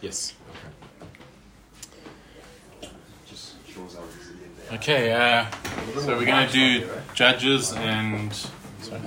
[0.00, 0.34] Yes.
[3.28, 4.72] Just shows how easy it is.
[4.78, 5.46] Okay, uh,
[6.00, 8.32] so we're going to do Judges and.
[8.82, 9.00] Sorry.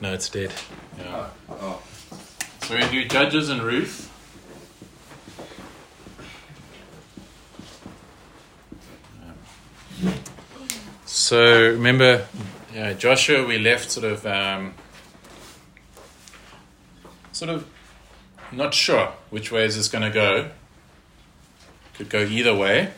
[0.00, 0.52] No, it's dead.
[0.98, 1.28] Yeah.
[1.48, 1.78] So
[2.70, 4.06] we're going to do Judges and Ruth.
[11.04, 12.26] So remember,
[12.74, 14.74] yeah, Joshua, we left sort of, um,
[17.30, 17.66] sort of
[18.52, 20.50] not sure which way is this going to go.
[21.94, 22.92] Could go either way.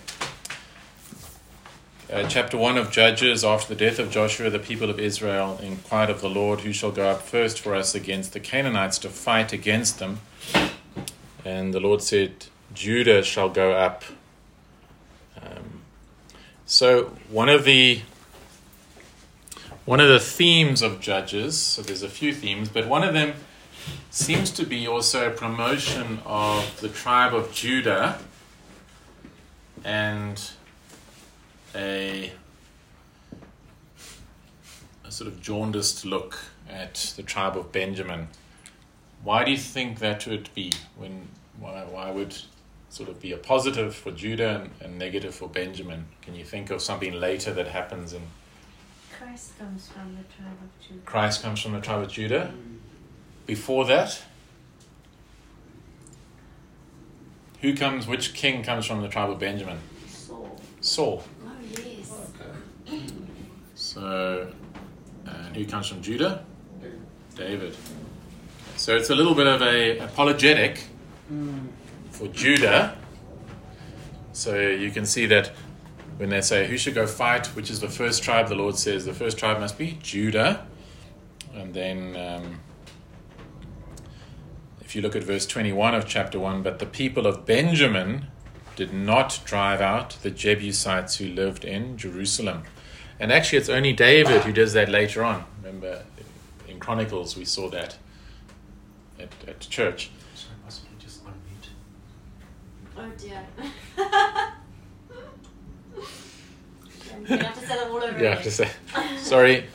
[2.13, 6.11] Uh, chapter 1 of Judges After the death of Joshua, the people of Israel inquired
[6.11, 9.53] of the Lord, Who shall go up first for us against the Canaanites to fight
[9.53, 10.21] against them?
[11.45, 14.05] And the Lord said, Judah shall go up.
[15.41, 15.83] Um,
[16.67, 18.03] so, one of the
[19.85, 23.35] one of the themes of Judges, so there's a few themes, but one of them
[24.11, 28.19] seems to be also a promotion of the tribe of Judah
[29.85, 30.51] and
[31.75, 32.33] a,
[35.05, 38.29] a sort of jaundiced look at the tribe of Benjamin.
[39.23, 40.73] Why do you think that would be?
[40.97, 42.37] When why, why would
[42.89, 46.07] sort of be a positive for Judah and, and negative for Benjamin?
[46.21, 48.23] Can you think of something later that happens in
[49.23, 51.01] Christ comes from the tribe of Judah.
[51.05, 52.53] Christ comes from the tribe of Judah?
[52.53, 52.72] Mm.
[53.47, 54.23] Before that,
[57.61, 58.07] who comes?
[58.07, 59.79] Which king comes from the tribe of Benjamin?
[60.09, 60.61] Saul.
[60.81, 61.25] Saul.
[61.45, 62.13] Oh yes.
[62.87, 63.01] okay.
[63.75, 64.53] So,
[65.27, 66.45] and who comes from Judah?
[67.35, 67.77] David.
[68.77, 70.85] So it's a little bit of a apologetic
[72.11, 72.97] for Judah.
[74.33, 75.53] So you can see that
[76.17, 79.05] when they say who should go fight, which is the first tribe, the Lord says
[79.05, 80.67] the first tribe must be Judah.
[81.55, 82.61] And then um,
[84.93, 88.27] if you look at verse 21 of chapter 1, but the people of Benjamin
[88.77, 92.65] did not drive out the Jebusites who lived in Jerusalem.
[93.19, 95.47] And actually, it's only David who does that later on.
[95.63, 96.03] Remember,
[96.69, 97.97] in Chronicles, we saw that
[99.19, 100.11] at, at church.
[100.35, 101.71] So must be just unmute.
[102.95, 103.47] Oh dear.
[107.27, 108.43] You're have to say them all over Yeah, again.
[108.43, 108.69] just say,
[109.17, 109.65] sorry.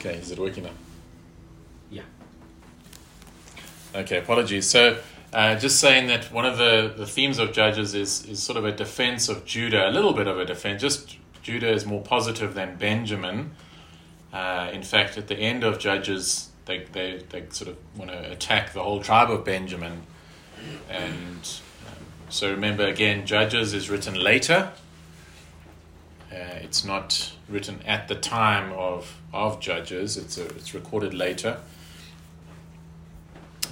[0.00, 0.70] Okay, is it working now?
[1.90, 2.02] Yeah.
[3.94, 4.68] Okay, apologies.
[4.68, 4.98] So,
[5.32, 8.64] uh, just saying that one of the, the themes of Judges is, is sort of
[8.64, 10.82] a defense of Judah, a little bit of a defense.
[10.82, 13.52] Just Judah is more positive than Benjamin.
[14.32, 18.32] Uh, in fact, at the end of Judges, they, they, they sort of want to
[18.32, 20.02] attack the whole tribe of Benjamin.
[20.90, 21.48] And
[21.86, 24.72] um, so remember, again, Judges is written later.
[26.32, 31.58] Uh, it's not written at the time of, of Judges, it's, a, it's recorded later.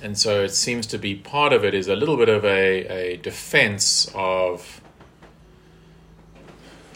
[0.03, 3.15] And so it seems to be part of it is a little bit of a,
[3.15, 4.81] a defense of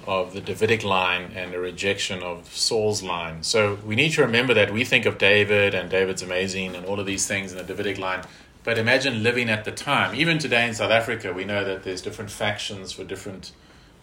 [0.07, 3.43] of the Davidic line and a rejection of Saul's line.
[3.43, 7.01] So we need to remember that we think of David and David's amazing and all
[7.01, 8.23] of these things in the Davidic line.
[8.63, 10.15] But imagine living at the time.
[10.15, 13.53] Even today in South Africa, we know that there's different factions for different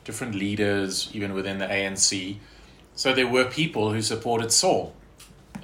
[0.04, 2.38] different leaders, even within the ANC.
[2.96, 4.94] So there were people who supported Saul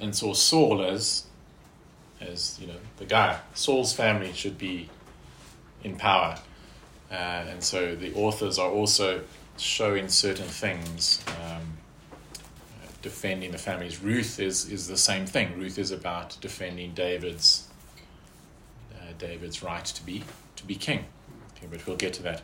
[0.00, 1.26] and saw Saul as
[2.20, 3.38] as you know the guy.
[3.54, 4.88] Saul's family should be
[5.82, 6.38] in power,
[7.10, 9.22] uh, and so the authors are also
[9.56, 11.78] showing certain things, um,
[13.02, 14.02] defending the families.
[14.02, 15.58] Ruth is is the same thing.
[15.58, 17.68] Ruth is about defending David's
[18.94, 20.24] uh, David's right to be
[20.56, 21.06] to be king.
[21.56, 22.42] Okay, but we'll get to that.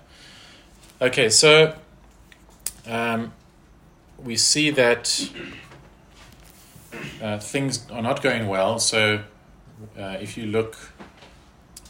[1.01, 1.77] Okay, so
[2.87, 3.33] um,
[4.23, 5.31] we see that
[7.21, 8.79] uh, things are not going well.
[8.79, 9.21] So
[9.99, 10.77] uh, if you look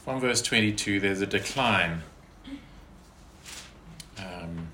[0.04, 2.02] from verse 22, there's a decline.
[4.18, 4.68] Um,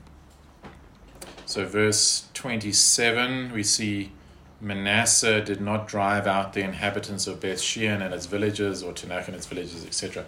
[1.46, 4.12] so, verse 27, we see
[4.60, 9.26] Manasseh did not drive out the inhabitants of Beth Shean and its villages, or Taanach
[9.26, 10.26] and its villages, etc.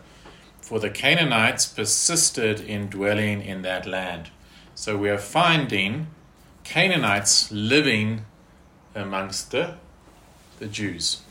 [0.61, 4.31] For the Canaanites persisted in dwelling in that land.
[4.75, 6.09] So, we are finding
[6.64, 8.25] Canaanites living
[8.94, 9.75] amongst the,
[10.59, 11.23] the Jews.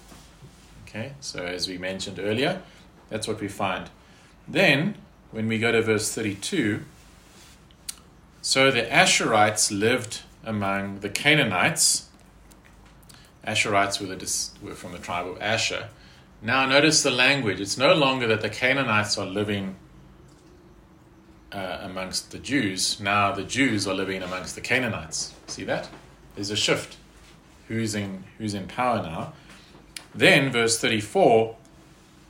[0.95, 2.61] Okay, so as we mentioned earlier,
[3.09, 3.89] that's what we find.
[4.47, 4.95] Then,
[5.31, 6.81] when we go to verse 32,
[8.43, 12.09] so the Asherites lived among the Canaanites.
[13.47, 15.89] Asherites were, the, were from the tribe of Asher.
[16.43, 17.59] Now, notice the language.
[17.59, 19.77] It's no longer that the Canaanites are living
[21.51, 22.99] uh, amongst the Jews.
[22.99, 25.33] Now, the Jews are living amongst the Canaanites.
[25.47, 25.89] See that?
[26.35, 26.97] There's a shift.
[27.67, 29.33] Who's in, who's in power now?
[30.15, 31.55] Then, verse 34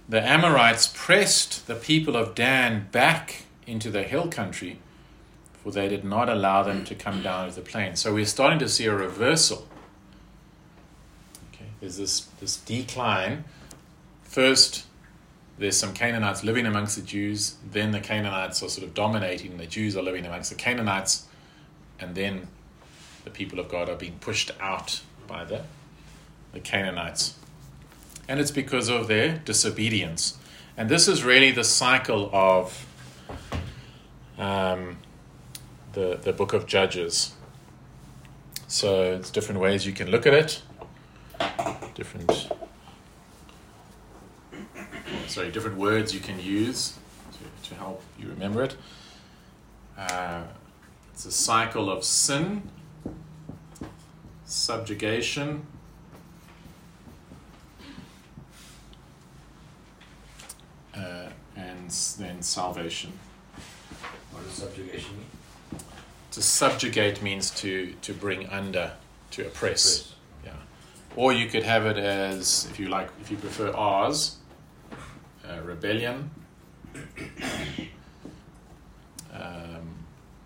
[0.07, 4.80] the Amorites pressed the people of Dan back into the hill country,
[5.53, 7.95] for they did not allow them to come down to the plain.
[7.95, 9.68] So we're starting to see a reversal.
[11.53, 13.45] Okay, there's this, this decline.
[14.24, 14.86] First,
[15.57, 19.68] there's some Canaanites living amongst the Jews, then the Canaanites are sort of dominating, the
[19.68, 21.27] Jews are living amongst the Canaanites,
[22.00, 22.47] and then
[23.24, 25.62] the people of God are being pushed out by the,
[26.51, 27.36] the Canaanites.
[28.28, 30.38] And it's because of their disobedience.
[30.78, 32.86] And this is really the cycle of
[34.38, 34.98] um,
[35.94, 37.34] the, the book of Judges.
[38.68, 40.62] So it's different ways you can look at it,
[41.94, 42.50] different
[45.28, 46.98] sorry, different words you can use
[47.31, 48.75] to, to help you remember it.
[49.98, 50.44] Uh,
[51.12, 52.70] it's a cycle of sin,
[54.46, 55.66] subjugation,
[60.96, 61.30] uh,
[61.83, 63.12] and then salvation.
[64.31, 65.80] What does subjugation mean?
[66.31, 68.94] To subjugate means to, to bring under,
[69.31, 70.15] to oppress.
[70.45, 70.53] Yeah.
[71.15, 74.38] Or you could have it as, if you like, if you prefer ours,
[75.47, 76.31] uh, rebellion,
[79.33, 80.06] um,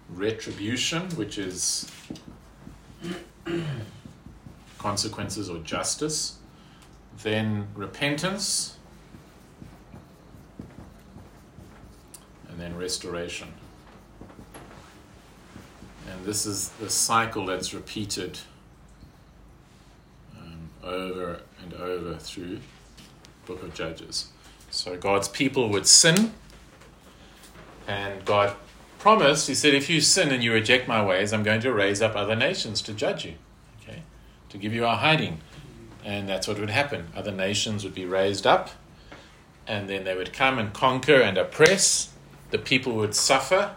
[0.10, 1.90] retribution, which is
[4.78, 6.38] consequences or justice,
[7.24, 8.77] then repentance,
[12.57, 13.54] and then restoration.
[16.12, 18.39] And this is the cycle that's repeated
[20.36, 22.59] um, over and over through
[23.45, 24.30] Book of Judges.
[24.71, 26.33] So God's people would sin,
[27.88, 28.56] and God
[28.98, 32.01] promised, He said, if you sin and you reject my ways, I'm going to raise
[32.01, 33.36] up other nations to judge you,
[33.83, 34.01] okay,
[34.50, 35.42] to give you a hiding.
[36.04, 37.09] And that's what would happen.
[37.15, 38.71] Other nations would be raised up,
[39.68, 42.13] and then they would come and conquer and oppress.
[42.52, 43.76] The people would suffer.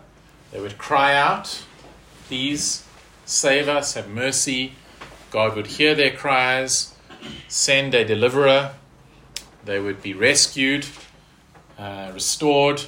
[0.52, 1.62] They would cry out,
[2.26, 2.84] Please
[3.24, 4.72] save us, have mercy.
[5.30, 6.94] God would hear their cries,
[7.48, 8.72] send a deliverer.
[9.64, 10.86] They would be rescued,
[11.78, 12.82] uh, restored,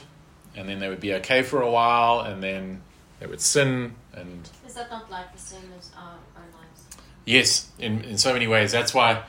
[0.57, 2.83] and then they would be okay for a while, and then
[3.21, 3.95] they would sin.
[4.13, 6.87] And Is that not like the same as our own lives?
[7.25, 8.73] yes, in, in so many ways.
[8.73, 9.23] That's why,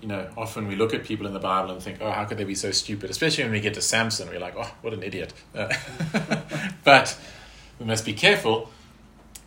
[0.00, 2.38] you know, often we look at people in the Bible and think, oh, how could
[2.38, 3.10] they be so stupid?
[3.10, 5.32] Especially when we get to Samson, we're like, oh, what an idiot.
[5.54, 5.72] Uh,
[6.84, 7.18] but
[7.78, 8.70] we must be careful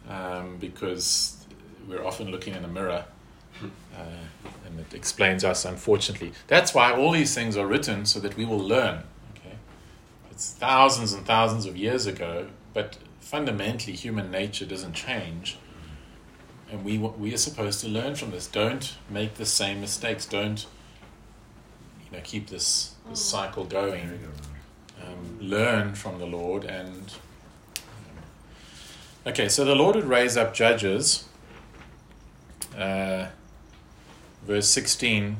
[0.09, 1.45] um, because
[1.87, 3.05] we're often looking in a mirror.
[3.61, 4.03] Uh,
[4.65, 6.31] and it explains us, unfortunately.
[6.47, 9.03] That's why all these things are written so that we will learn.
[9.35, 9.55] Okay,
[10.31, 15.57] it's thousands and thousands of years ago, but fundamentally, human nature doesn't change,
[16.71, 18.47] and we we are supposed to learn from this.
[18.47, 20.25] Don't make the same mistakes.
[20.25, 20.65] Don't
[22.05, 24.19] you know keep this, this cycle going.
[25.03, 27.13] Um, learn from the Lord and.
[27.77, 28.23] um,
[29.27, 31.25] Okay, so the Lord would raise up judges.
[32.77, 33.27] Uh,
[34.45, 35.37] verse 16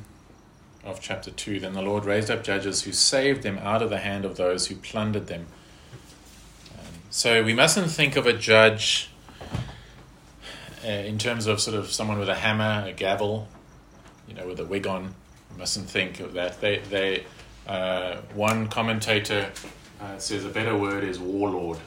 [0.84, 4.00] of chapter 2 Then the Lord raised up judges who saved them out of the
[4.00, 5.48] hand of those who plundered them.
[6.74, 9.10] Um, so we mustn't think of a judge
[10.86, 13.48] uh, in terms of sort of someone with a hammer, a gavel,
[14.28, 15.14] you know, with a wig on.
[15.52, 16.62] We mustn't think of that.
[16.62, 17.26] They, they,
[17.68, 19.52] uh, one commentator
[20.02, 21.78] uh, says a better word is warlord,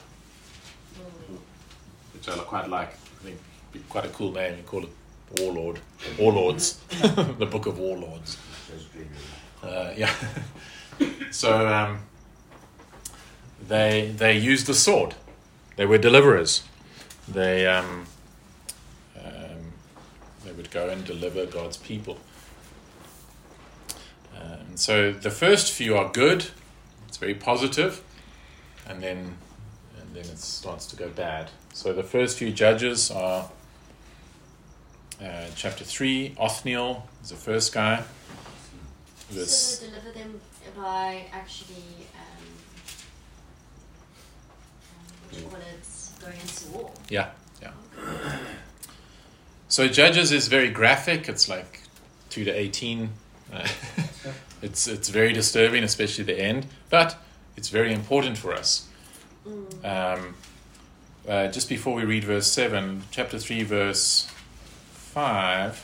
[2.13, 2.89] which I quite like.
[2.89, 3.39] I think
[3.71, 4.57] be quite a cool name.
[4.57, 4.89] You call it
[5.39, 5.79] warlord,
[6.19, 6.73] warlords,
[7.39, 8.37] the book of warlords.
[9.63, 10.13] Uh, yeah.
[11.31, 11.99] so um,
[13.67, 15.15] they they used the sword.
[15.75, 16.63] They were deliverers.
[17.27, 18.05] They um,
[20.53, 22.17] they would go and deliver God's people.
[24.35, 26.47] Uh, and so the first few are good.
[27.07, 28.01] It's very positive,
[28.87, 29.37] and then
[29.99, 31.49] and then it starts to go bad.
[31.73, 33.49] So the first few judges are.
[35.23, 38.03] Uh, chapter 3, Othniel is the first guy.
[39.29, 40.41] Verse, So deliver them
[40.75, 42.45] by actually, um,
[44.91, 46.91] um, what you call it, going into war.
[47.09, 47.29] Yeah,
[47.61, 47.71] yeah.
[49.73, 51.27] So Judges is very graphic.
[51.27, 51.81] It's like
[52.29, 53.09] two to eighteen.
[53.51, 53.67] Uh,
[54.61, 56.67] it's it's very disturbing, especially the end.
[56.91, 57.17] But
[57.57, 58.87] it's very important for us.
[59.83, 60.35] Um,
[61.27, 64.31] uh, just before we read verse seven, chapter three, verse
[64.91, 65.83] five.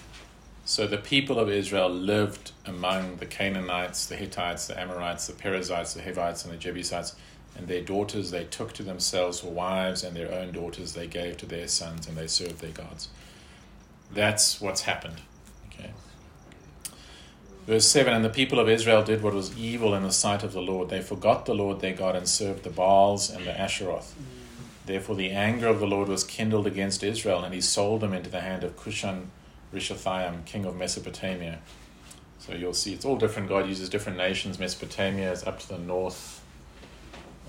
[0.66, 5.96] So the people of Israel lived among the Canaanites, the Hittites, the Amorites, the Perizzites,
[5.96, 7.16] the Hivites, and the Jebusites,
[7.58, 11.38] and their daughters they took to themselves for wives, and their own daughters they gave
[11.38, 13.10] to their sons, and they served their gods.
[14.12, 15.22] That's what's happened.
[15.68, 15.92] Okay.
[17.68, 20.54] Verse 7 And the people of Israel did what was evil in the sight of
[20.54, 20.90] the Lord.
[20.90, 24.14] They forgot the Lord their God and served the Baals and the Asheroth.
[24.86, 28.30] Therefore, the anger of the Lord was kindled against Israel, and he sold them into
[28.30, 29.30] the hand of Cushan
[29.72, 31.60] Rishathaim, king of Mesopotamia.
[32.40, 33.50] So you'll see it's all different.
[33.50, 34.58] God uses different nations.
[34.58, 36.42] Mesopotamia is up to the north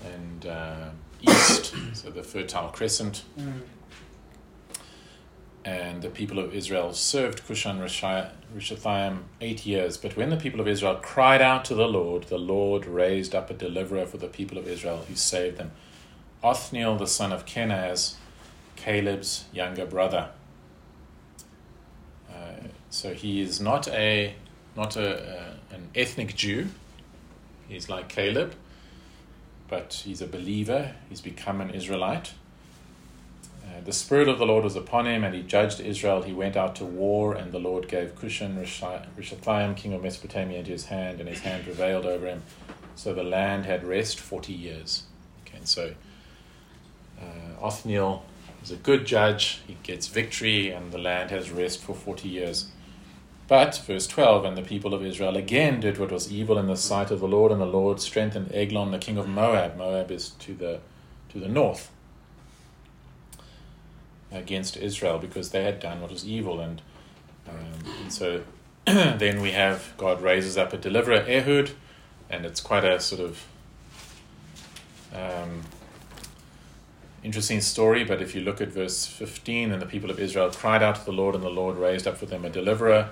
[0.05, 0.89] and uh,
[1.21, 3.23] east, so the Fertile Crescent.
[3.39, 3.61] Mm.
[5.63, 9.95] And the people of Israel served Cushan Rishathaim eight years.
[9.97, 13.51] But when the people of Israel cried out to the Lord, the Lord raised up
[13.51, 15.71] a deliverer for the people of Israel who saved them.
[16.43, 18.15] Othniel, the son of Kenaz,
[18.75, 20.29] Caleb's younger brother.
[22.27, 24.33] Uh, so he is not a
[24.75, 26.69] not a, a, an ethnic Jew.
[27.67, 28.55] He's like Caleb,
[29.67, 30.95] but he's a believer.
[31.09, 32.33] He's become an Israelite.
[33.83, 36.21] The Spirit of the Lord was upon him, and he judged Israel.
[36.21, 40.71] He went out to war, and the Lord gave Cushan Rishathaim, king of Mesopotamia, into
[40.71, 42.43] his hand, and his hand prevailed over him.
[42.95, 45.03] So the land had rest 40 years.
[45.45, 45.93] Okay, and so
[47.19, 48.23] uh, Othniel
[48.63, 49.61] is a good judge.
[49.65, 52.67] He gets victory, and the land has rest for 40 years.
[53.47, 56.77] But, verse 12, and the people of Israel again did what was evil in the
[56.77, 59.75] sight of the Lord, and the Lord strengthened Eglon, the king of Moab.
[59.77, 60.79] Moab is to the,
[61.29, 61.91] to the north
[64.31, 66.59] against Israel because they had done what was evil.
[66.59, 66.81] And,
[67.47, 68.43] um, and so
[68.85, 71.71] then we have God raises up a deliverer, Ehud,
[72.29, 73.45] and it's quite a sort of
[75.13, 75.63] um,
[77.23, 78.03] interesting story.
[78.03, 81.05] But if you look at verse 15, and the people of Israel cried out to
[81.05, 83.11] the Lord, and the Lord raised up for them a deliverer,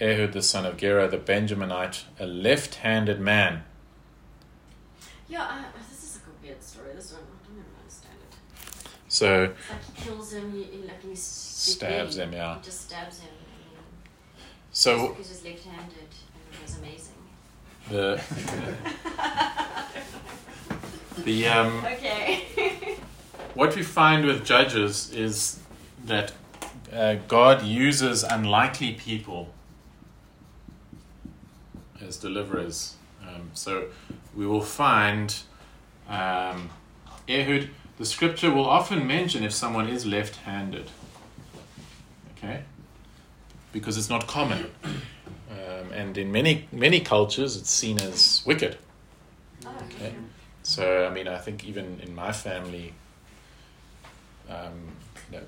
[0.00, 3.64] Ehud the son of Gera, the Benjaminite, a left handed man.
[5.28, 6.92] Yeah, I, this is like a weird story.
[6.94, 8.82] This one, I don't even understand it.
[9.20, 12.56] So It's like he kills him, he, he, like he Stabs him, yeah.
[12.56, 13.28] He just stabs him.
[13.28, 17.12] And, so because he's left-handed, and it was amazing.
[17.90, 18.18] the
[21.24, 22.44] the um, okay.
[23.54, 25.58] what we find with judges is
[26.06, 26.32] that
[26.90, 29.52] uh, God uses unlikely people
[32.00, 32.94] as deliverers.
[33.20, 33.88] Um, so
[34.34, 35.36] we will find
[36.08, 36.70] um,
[37.28, 37.68] Ehud.
[38.00, 40.90] The scripture will often mention if someone is left-handed.
[42.38, 42.62] Okay,
[43.74, 48.78] because it's not common, um, and in many many cultures it's seen as wicked.
[49.66, 50.14] Okay.
[50.62, 52.94] So, I mean, I think even in my family,
[54.48, 54.96] um,
[55.30, 55.44] you know,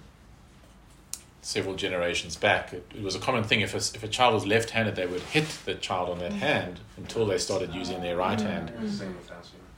[1.40, 3.62] several generations back, it, it was a common thing.
[3.62, 6.34] If a, if a child was left handed, they would hit the child on that
[6.34, 8.72] hand until they started using their right hand.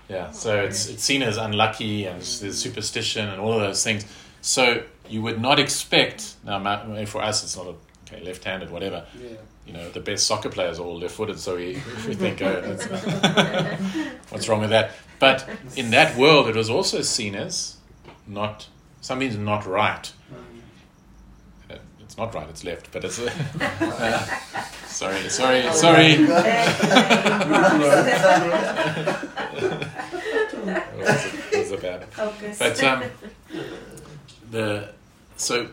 [0.08, 0.16] Yeah, same with us, yeah.
[0.16, 4.04] Yeah, so it's, it's seen as unlucky and there's superstition and all of those things.
[4.42, 7.74] So you would not expect, now for us it's not a,
[8.12, 9.06] okay, left handed, whatever.
[9.20, 9.28] Yeah.
[9.66, 12.60] You know, the best soccer players are all left footed, so we, we think, oh,
[12.66, 12.84] that's,
[14.30, 14.90] what's wrong with that?
[15.18, 17.76] But in that world, it was also seen as
[18.26, 18.68] not,
[19.00, 20.12] something's not right.
[20.30, 20.62] Um,
[21.70, 23.18] Uh, It's not right, it's left, but it's.
[23.80, 24.26] Uh,
[24.86, 26.26] sorry, sorry, sorry.
[30.68, 32.04] It was a- it was a bad.
[32.12, 32.58] Focus.
[32.58, 33.02] But um,
[34.50, 34.88] the
[35.36, 35.68] so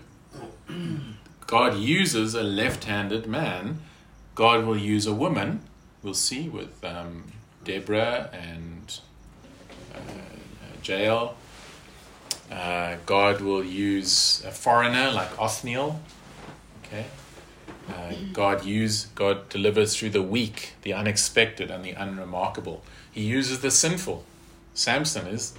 [1.47, 3.79] God uses a left-handed man.
[4.35, 5.61] God will use a woman.
[6.03, 7.25] We'll see with um,
[7.63, 8.99] Deborah and
[9.93, 9.99] uh,
[10.83, 11.35] Jael.
[12.51, 15.99] Uh, God will use a foreigner like Othniel.
[16.85, 17.05] Okay.
[17.89, 22.83] Uh, God use God delivers through the weak, the unexpected, and the unremarkable.
[23.11, 24.23] He uses the sinful.
[24.73, 25.53] Samson is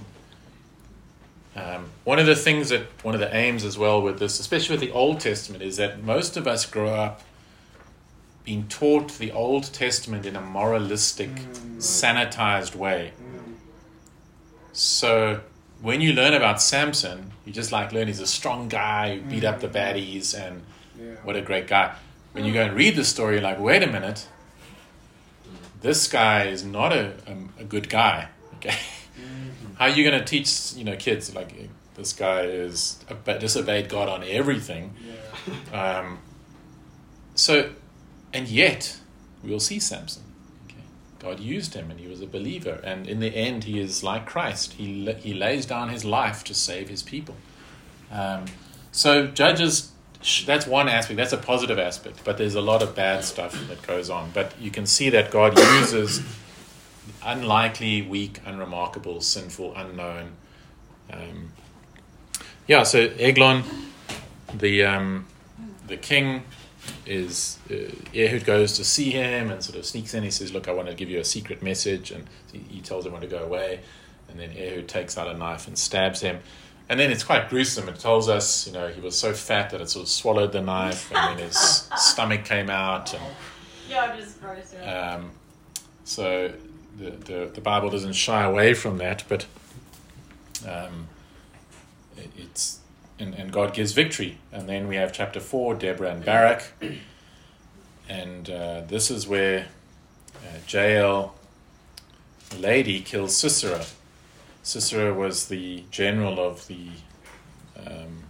[1.55, 4.73] um, one of the things that one of the aims as well with this, especially
[4.73, 7.21] with the Old Testament, is that most of us grow up
[8.43, 11.77] being taught the Old Testament in a moralistic, Mm.
[11.77, 13.11] sanitized way.
[13.21, 13.53] mm,
[14.73, 15.41] So
[15.81, 19.43] when you learn about Samson, you just like learn he's a strong guy who beat
[19.43, 20.61] up the baddies and
[20.99, 21.13] yeah.
[21.23, 21.93] what a great guy.
[22.33, 24.27] When you go and read the story, you're like, wait a minute,
[25.81, 28.29] this guy is not a, a, a good guy.
[28.63, 28.77] Okay.
[29.77, 34.09] How are you going to teach you know kids like this guy is disobeyed God
[34.09, 34.93] on everything?
[35.05, 35.13] Yeah.
[35.73, 36.19] Um,
[37.35, 37.71] so,
[38.31, 38.97] and yet
[39.43, 40.23] we'll see Samson.
[40.65, 40.83] Okay,
[41.19, 44.25] God used him, and he was a believer, and in the end, he is like
[44.25, 44.73] Christ.
[44.73, 47.35] He he lays down his life to save his people.
[48.11, 48.45] Um,
[48.91, 49.89] so judges.
[50.45, 51.17] That's one aspect.
[51.17, 54.31] That's a positive aspect, but there's a lot of bad stuff that goes on.
[54.33, 56.21] But you can see that God uses
[57.25, 60.33] unlikely, weak, unremarkable, sinful, unknown.
[61.11, 61.51] Um,
[62.67, 63.63] yeah, so Eglon,
[64.53, 65.25] the um,
[65.87, 66.43] the king,
[67.05, 67.75] is uh,
[68.15, 70.23] Ehud goes to see him and sort of sneaks in.
[70.23, 73.21] He says, "Look, I want to give you a secret message," and he, tells everyone
[73.21, 73.79] to go away.
[74.29, 76.39] And then Ehud takes out a knife and stabs him.
[76.89, 77.87] And then it's quite gruesome.
[77.87, 80.61] It tells us, you know, he was so fat that it sort of swallowed the
[80.61, 81.57] knife, and then his
[81.97, 83.13] stomach came out.
[83.13, 83.23] And,
[83.89, 84.73] Yeah, just gross.
[84.73, 85.15] Yeah.
[85.15, 85.31] um,
[86.03, 86.51] so
[86.97, 89.45] the, the the Bible doesn't shy away from that, but
[90.67, 91.07] um,
[92.17, 92.79] it- it's
[93.19, 94.37] and, and God gives victory.
[94.51, 96.63] And then we have chapter four, Deborah and Barak,
[98.09, 99.67] and uh, this is where
[100.35, 101.35] uh, Jael,
[102.59, 103.85] lady, kills Sisera.
[104.63, 106.89] Sisera was the general of the
[107.85, 108.23] um,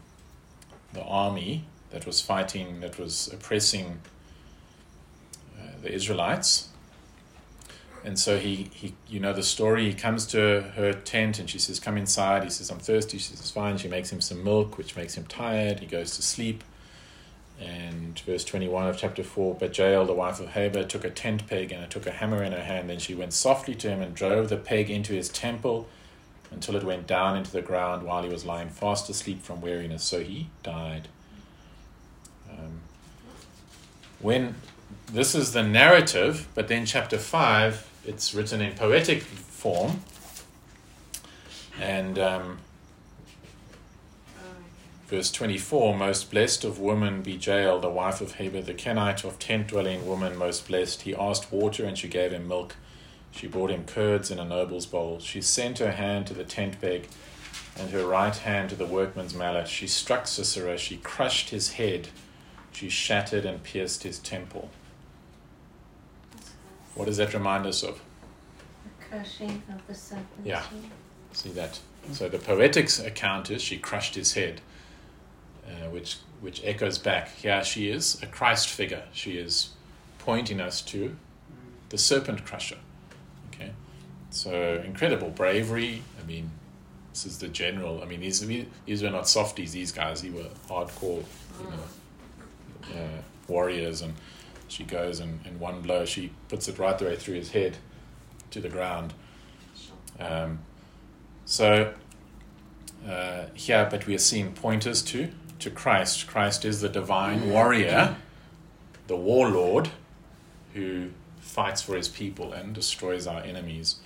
[0.94, 4.00] the army that was fighting, that was oppressing
[5.58, 6.70] uh, the Israelites.
[8.06, 9.86] And so he, he, you know the story.
[9.86, 13.30] He comes to her tent and she says, "Come inside." He says, "I'm thirsty." She
[13.30, 15.80] says, "It's fine." She makes him some milk, which makes him tired.
[15.80, 16.64] He goes to sleep.
[17.60, 21.48] And verse 21 of chapter 4 But Jael, the wife of Heber, took a tent
[21.48, 22.90] peg and took a hammer in her hand.
[22.90, 25.88] Then she went softly to him and drove the peg into his temple
[26.52, 30.04] until it went down into the ground while he was lying fast asleep from weariness.
[30.04, 31.08] So he died.
[32.50, 32.82] Um,
[34.20, 34.56] when
[35.12, 40.02] this is the narrative, but then chapter 5, it's written in poetic form.
[41.80, 42.60] And um,
[45.08, 49.40] verse 24 Most blessed of women be Jael, the wife of Heber the Kenite, of
[49.40, 51.04] tent dwelling woman, most blessed.
[51.04, 52.76] He asked water, and she gave him milk.
[53.32, 55.20] She brought him curds in a noble's bowl.
[55.20, 57.08] She sent her hand to the tent peg,
[57.78, 59.68] and her right hand to the workman's mallet.
[59.68, 62.10] She struck Sisera, she crushed his head,
[62.72, 64.70] she shattered and pierced his temple.
[66.96, 68.02] What does that remind us of?
[68.84, 70.28] The crushing of the serpent.
[70.44, 70.64] Yeah.
[71.34, 71.80] See that?
[72.12, 74.62] So the poetic account is she crushed his head,
[75.66, 77.30] uh, which which echoes back.
[77.36, 79.04] Here she is, a Christ figure.
[79.14, 79.70] She is
[80.20, 81.16] pointing us to
[81.90, 82.78] the serpent crusher.
[83.48, 83.72] Okay,
[84.30, 86.04] so incredible bravery.
[86.22, 86.52] I mean,
[87.12, 88.02] this is the general.
[88.04, 88.46] I mean, these
[88.86, 89.72] these were not softies.
[89.72, 91.24] These guys, they were hardcore,
[91.62, 94.02] you know, uh, warriors.
[94.02, 94.14] And
[94.74, 97.78] she goes and in one blow, she puts it right the way through his head
[98.52, 99.14] to the ground.
[100.20, 100.60] Um,
[101.46, 101.94] so
[103.08, 106.28] uh, here, but we are seeing pointers to to Christ.
[106.28, 108.18] Christ is the divine warrior,
[109.08, 109.92] the warlord,
[110.74, 113.98] who fights for his people and destroys our enemies.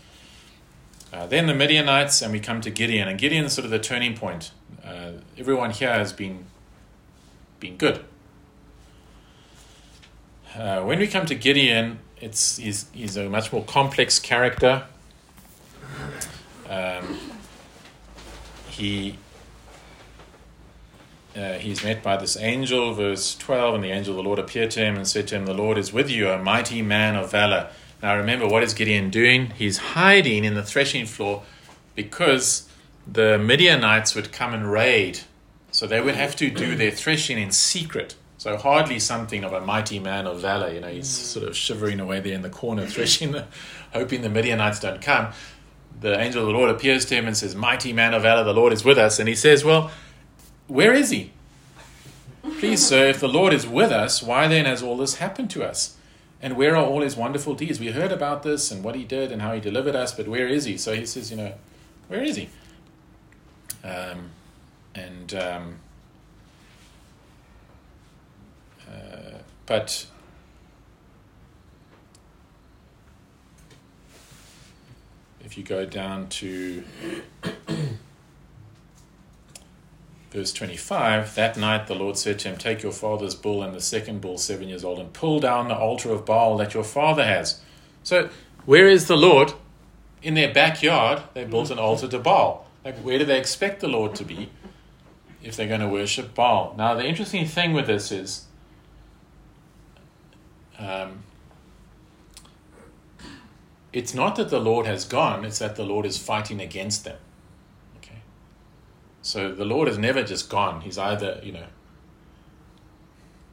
[1.12, 3.80] Uh, then the Midianites, and we come to Gideon, and Gideon is sort of the
[3.80, 4.52] turning point.
[4.84, 6.46] Uh, everyone here has been
[7.60, 8.04] been good.
[10.56, 14.86] Uh, when we come to Gideon, it's he's, he's a much more complex character.
[16.70, 17.20] Um,
[18.70, 19.18] he
[21.38, 24.72] uh, he's met by this angel, verse 12, and the angel of the Lord appeared
[24.72, 27.30] to him and said to him, The Lord is with you, a mighty man of
[27.30, 27.70] valor.
[28.02, 29.52] Now remember, what is Gideon doing?
[29.52, 31.44] He's hiding in the threshing floor
[31.94, 32.68] because
[33.06, 35.20] the Midianites would come and raid.
[35.72, 38.16] So they would have to do their threshing in secret.
[38.38, 40.72] So hardly something of a mighty man of valor.
[40.72, 43.48] You know, he's sort of shivering away there in the corner, threshing, the,
[43.94, 45.34] hoping the Midianites don't come.
[46.00, 48.54] The angel of the Lord appears to him and says, Mighty man of valor, the
[48.54, 49.18] Lord is with us.
[49.18, 49.92] And he says, Well,
[50.68, 51.32] where is he?
[52.60, 55.64] Please, sir, if the Lord is with us, why then has all this happened to
[55.64, 55.98] us?
[56.40, 57.80] And where are all his wonderful deeds?
[57.80, 60.48] We heard about this and what he did and how he delivered us, but where
[60.48, 60.78] is he?
[60.78, 61.54] So he says, you know,
[62.08, 62.50] where is he?
[63.84, 64.30] Um,
[64.94, 65.80] and um,
[68.88, 70.08] uh, but
[75.44, 76.84] if you go down to
[80.32, 83.82] verse 25 that night the lord said to him take your father's bull and the
[83.82, 87.24] second bull seven years old and pull down the altar of baal that your father
[87.24, 87.62] has
[88.08, 88.30] so
[88.68, 89.54] where is the lord?
[90.22, 92.68] In their backyard they built an altar to baal.
[92.84, 94.50] Like where do they expect the lord to be
[95.44, 96.74] if they're going to worship baal?
[96.78, 98.46] Now the interesting thing with this is
[100.80, 101.24] um,
[103.94, 107.18] it's not that the lord has gone it's that the lord is fighting against them
[107.98, 108.22] okay
[109.28, 110.80] so the Lord has never just gone.
[110.80, 111.66] He's either, you know,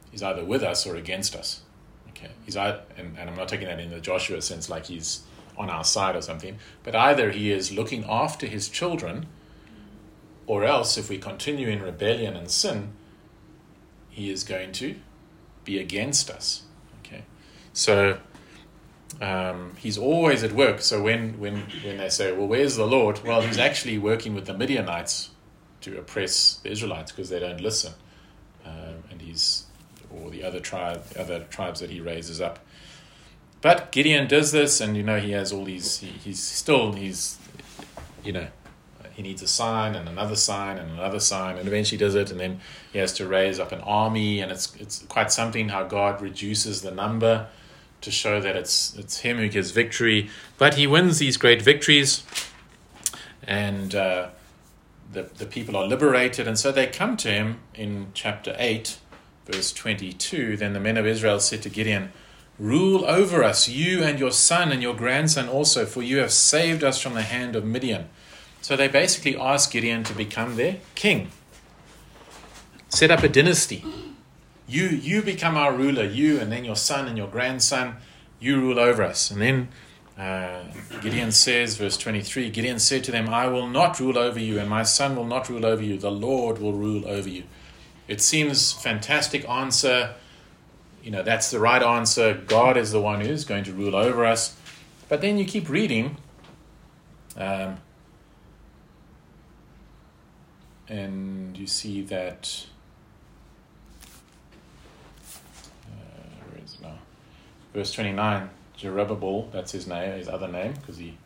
[0.09, 1.63] he's either with us or against us.
[2.11, 2.31] Okay.
[2.45, 5.23] He's either, and, and I'm not taking that in the Joshua sense like he's
[5.57, 9.25] on our side or something, but either he is looking after his children,
[10.47, 12.93] or else if we continue in rebellion and sin,
[14.07, 14.95] he is going to
[15.65, 16.63] be against us.
[17.75, 18.17] So
[19.21, 20.81] um, he's always at work.
[20.81, 23.23] So when, when, when they say, well, where's the Lord?
[23.23, 25.29] Well, he's actually working with the Midianites
[25.81, 27.93] to oppress the Israelites because they don't listen.
[28.65, 29.65] Um, and he's
[30.09, 32.59] or the other tribe, other tribes that he raises up.
[33.61, 35.97] But Gideon does this, and you know he has all these.
[35.97, 37.37] He, he's still he's,
[38.23, 38.47] you know,
[39.13, 42.39] he needs a sign and another sign and another sign, and eventually does it, and
[42.39, 42.61] then
[42.93, 46.81] he has to raise up an army, and it's it's quite something how God reduces
[46.81, 47.47] the number
[48.05, 50.29] to show that it's it's him who gives victory.
[50.57, 52.23] But he wins these great victories,
[53.43, 54.29] and uh,
[55.11, 58.97] the the people are liberated, and so they come to him in chapter eight,
[59.45, 60.55] verse twenty two.
[60.55, 62.11] Then the men of Israel said to Gideon.
[62.57, 66.85] Rule over us, you and your son and your grandson also, for you have saved
[66.85, 68.07] us from the hand of Midian.
[68.61, 71.31] So they basically ask Gideon to become their king.
[72.87, 73.83] Set up a dynasty.
[74.67, 77.97] You, you become our ruler, you and then your son and your grandson,
[78.39, 79.29] you rule over us.
[79.29, 79.67] And then
[80.17, 80.63] uh,
[81.01, 84.69] Gideon says, verse 23 Gideon said to them, I will not rule over you, and
[84.69, 85.97] my son will not rule over you.
[85.97, 87.43] The Lord will rule over you.
[88.07, 90.15] It seems fantastic answer
[91.05, 92.33] you know, that's the right answer.
[92.33, 94.57] God is the one who is going to rule over us.
[95.07, 96.17] But then you keep reading,
[97.37, 97.77] um,
[100.87, 102.65] and you see that.
[105.85, 106.97] Uh, where is it now?
[107.75, 111.17] Verse 29, Jerubbaal, that's his name, his other name, because he,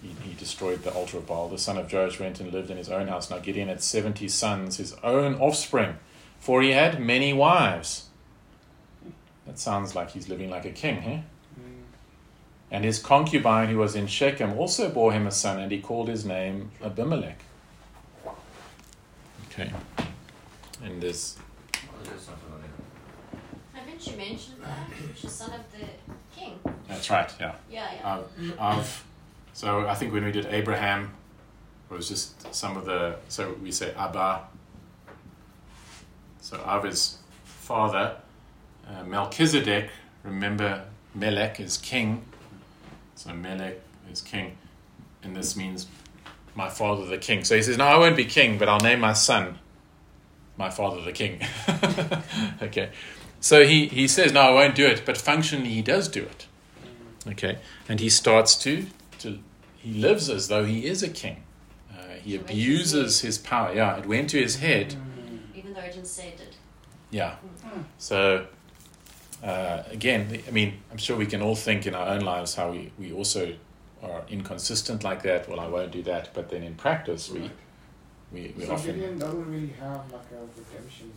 [0.00, 1.48] he, he destroyed the altar of Baal.
[1.48, 3.30] The son of Joash went and lived in his own house.
[3.30, 5.96] Now Gideon had 70 sons, his own offspring,
[6.38, 8.06] for he had many wives.
[9.44, 11.20] That sounds like he's living like a king, eh?
[12.70, 16.06] And his concubine, who was in Shechem, also bore him a son, and he called
[16.06, 17.40] his name Abimelech.
[19.50, 19.72] Okay.
[20.84, 21.36] And this.
[24.06, 24.88] You mentioned that?
[25.14, 25.86] He's the son of the
[26.34, 26.58] king.
[26.88, 27.54] That's right, yeah.
[27.70, 28.16] Yeah, yeah.
[28.16, 29.04] Of, of,
[29.52, 31.12] so I think when we did Abraham,
[31.90, 33.16] it was just some of the.
[33.28, 34.42] So we say Abba.
[36.40, 38.16] So of his father,
[38.86, 39.90] uh, Melchizedek,
[40.22, 42.24] remember Melech is king.
[43.16, 44.56] So Melech is king.
[45.24, 45.88] And this means
[46.54, 47.42] my father the king.
[47.42, 49.58] So he says, No, I won't be king, but I'll name my son
[50.56, 51.40] my father the king.
[52.62, 52.90] okay.
[53.46, 56.48] So he, he says, No, I won't do it, but functionally he does do it.
[57.28, 57.58] Okay.
[57.88, 58.86] And he starts to,
[59.20, 59.38] to
[59.76, 61.44] he lives as though he is a king.
[61.88, 63.72] Uh, he abuses his power.
[63.72, 64.96] Yeah, it went to his head.
[65.54, 66.56] Even though it didn't say it did.
[67.12, 67.36] Yeah.
[67.98, 68.48] So
[69.44, 72.72] uh, again, I mean, I'm sure we can all think in our own lives how
[72.72, 73.54] we, we also
[74.02, 75.48] are inconsistent like that.
[75.48, 76.34] Well, I won't do that.
[76.34, 77.52] But then in practice, we
[78.32, 78.96] we, we so often.
[78.96, 81.12] Gideon doesn't really have like a redemption.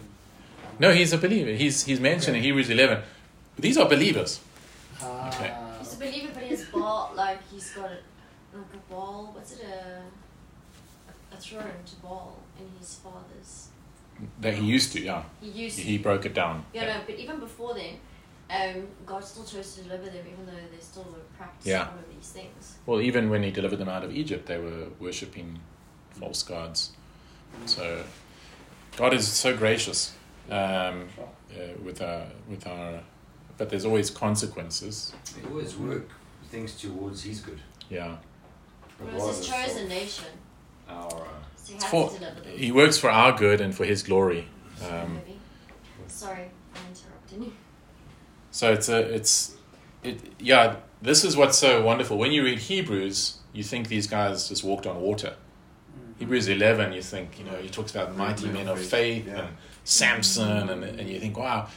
[0.79, 1.51] No, he's a believer.
[1.51, 3.01] He's he's mentioned in Hebrews 11.
[3.57, 4.39] These are believers.
[5.01, 5.53] Ah, Okay.
[5.79, 7.97] He's a believer, but he's bought like, he's got a,
[8.57, 13.67] like a Baal, what's it, a, a throne to Baal in his father's.
[14.41, 15.23] That he used to, yeah.
[15.41, 15.81] He used to.
[15.83, 16.65] He broke it down.
[16.73, 17.95] Yeah, no, but even before then,
[18.49, 21.87] um, God still chose to deliver them, even though they still were practicing Yeah.
[21.91, 22.77] all of these things.
[22.85, 25.59] Well, even when he delivered them out of Egypt, they were worshipping
[26.11, 26.91] false gods.
[27.65, 28.03] So,
[28.97, 30.13] God is so gracious
[30.51, 31.07] um,
[31.51, 33.01] uh, with our with our,
[33.57, 35.13] but there's always consequences.
[35.35, 36.09] They always work
[36.49, 37.59] things towards his good.
[37.89, 38.17] Yeah,
[38.99, 40.25] It was his chosen nation,
[40.87, 41.09] Our, uh,
[41.55, 42.57] so he has for, to deliver them.
[42.57, 44.47] he works for our good and for his glory.
[44.89, 45.19] Um,
[46.07, 47.53] Sorry, I interrupted you.
[48.51, 49.55] So it's a it's
[50.03, 50.77] it yeah.
[51.01, 52.17] This is what's so wonderful.
[52.17, 55.35] When you read Hebrews, you think these guys just walked on water.
[56.17, 59.39] Hebrews eleven, you think you know he talks about mighty men of faith Yeah.
[59.45, 59.57] and
[59.89, 61.67] Samson, and and you think wow,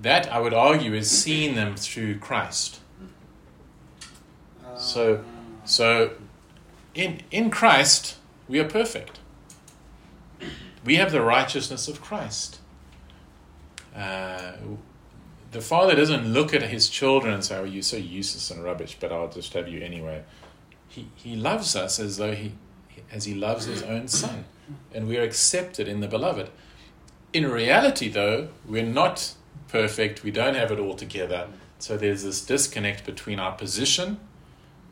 [0.00, 2.78] that I would argue is seeing them through Christ.
[4.78, 5.24] So-
[5.64, 6.12] So
[6.94, 8.16] in in Christ
[8.48, 9.20] we are perfect.
[10.84, 12.58] We have the righteousness of Christ.
[13.94, 14.52] Uh,
[15.52, 18.96] the father doesn't look at his children and say, "Oh, you're so useless and rubbish,"
[18.98, 20.24] but I'll just have you anyway.
[20.88, 22.52] He he loves us as though he
[23.12, 24.44] as he loves his own son,
[24.94, 26.50] and we are accepted in the beloved.
[27.32, 29.34] In reality, though, we're not
[29.68, 30.22] perfect.
[30.22, 31.48] We don't have it all together.
[31.78, 34.20] So there's this disconnect between our position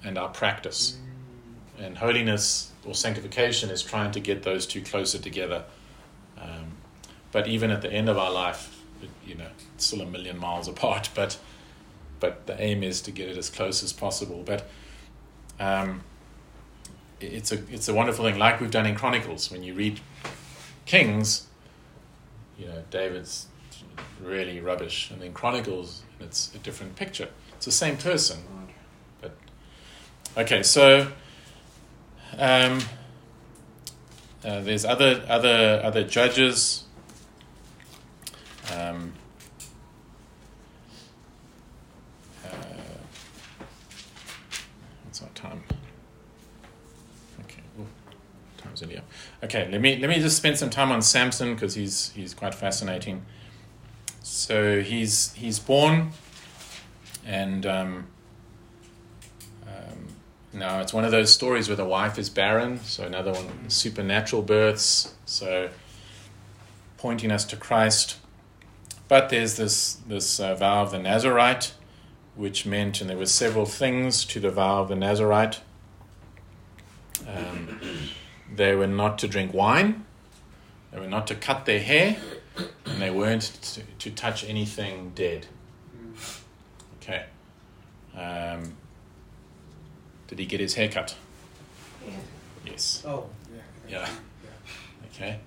[0.03, 0.99] and our practice.
[1.79, 5.65] And holiness or sanctification is trying to get those two closer together.
[6.39, 6.73] Um,
[7.31, 10.39] but even at the end of our life, it, you know, it's still a million
[10.39, 11.11] miles apart.
[11.15, 11.39] But
[12.19, 14.43] but the aim is to get it as close as possible.
[14.45, 14.69] But
[15.59, 16.03] um,
[17.21, 19.51] it's a it's a wonderful thing, like we've done in Chronicles.
[19.51, 20.01] When you read
[20.85, 21.47] Kings,
[22.61, 23.47] you know, David's
[24.23, 27.29] really rubbish, and then Chronicles, it's a different picture.
[27.57, 28.39] It's the same person,
[29.21, 29.37] but
[30.37, 30.63] okay.
[30.63, 31.09] So
[32.39, 32.81] um,
[34.45, 36.85] uh, there's other other other judges.
[38.77, 39.15] Um,
[48.71, 49.05] comes Eliab.
[49.43, 52.55] Okay, let me let me just spend some time on Samson because he's he's quite
[52.55, 53.25] fascinating.
[54.23, 56.11] So he's he's born,
[57.27, 58.07] and um,
[59.67, 60.09] um,
[60.53, 62.81] now it's one of those stories where the wife is barren.
[62.81, 65.15] So another one, supernatural births.
[65.25, 65.71] So
[66.99, 68.19] pointing us to Christ.
[69.09, 71.73] But there's this this uh, vow of the Nazarite,
[72.37, 75.61] which meant, and there were several things to the vow of the Nazarite.
[77.27, 77.81] Um,
[78.55, 80.05] they were not to drink wine,
[80.93, 82.17] they were not to cut their hair,
[82.85, 85.47] and they weren't to, to touch anything dead.
[87.03, 87.25] Okay.
[88.17, 88.77] Um,
[90.29, 91.17] did he get his hair cut?
[92.07, 92.13] Yeah.
[92.67, 93.03] Yes.
[93.07, 93.61] Oh, yeah.
[93.89, 94.09] Yeah.
[95.13, 95.39] Okay.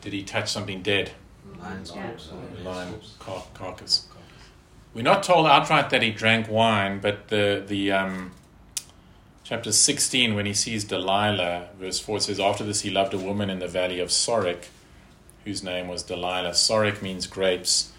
[0.00, 1.12] Did he touch something dead?
[1.60, 2.30] Lion's corpse,
[2.62, 4.06] lion car- carcass.
[4.92, 8.32] We're not told outright that he drank wine, but the the um,
[9.44, 13.50] chapter sixteen, when he sees Delilah, verse four says, "After this, he loved a woman
[13.50, 14.64] in the valley of Sorek,
[15.44, 17.92] whose name was Delilah." Sorek means grapes,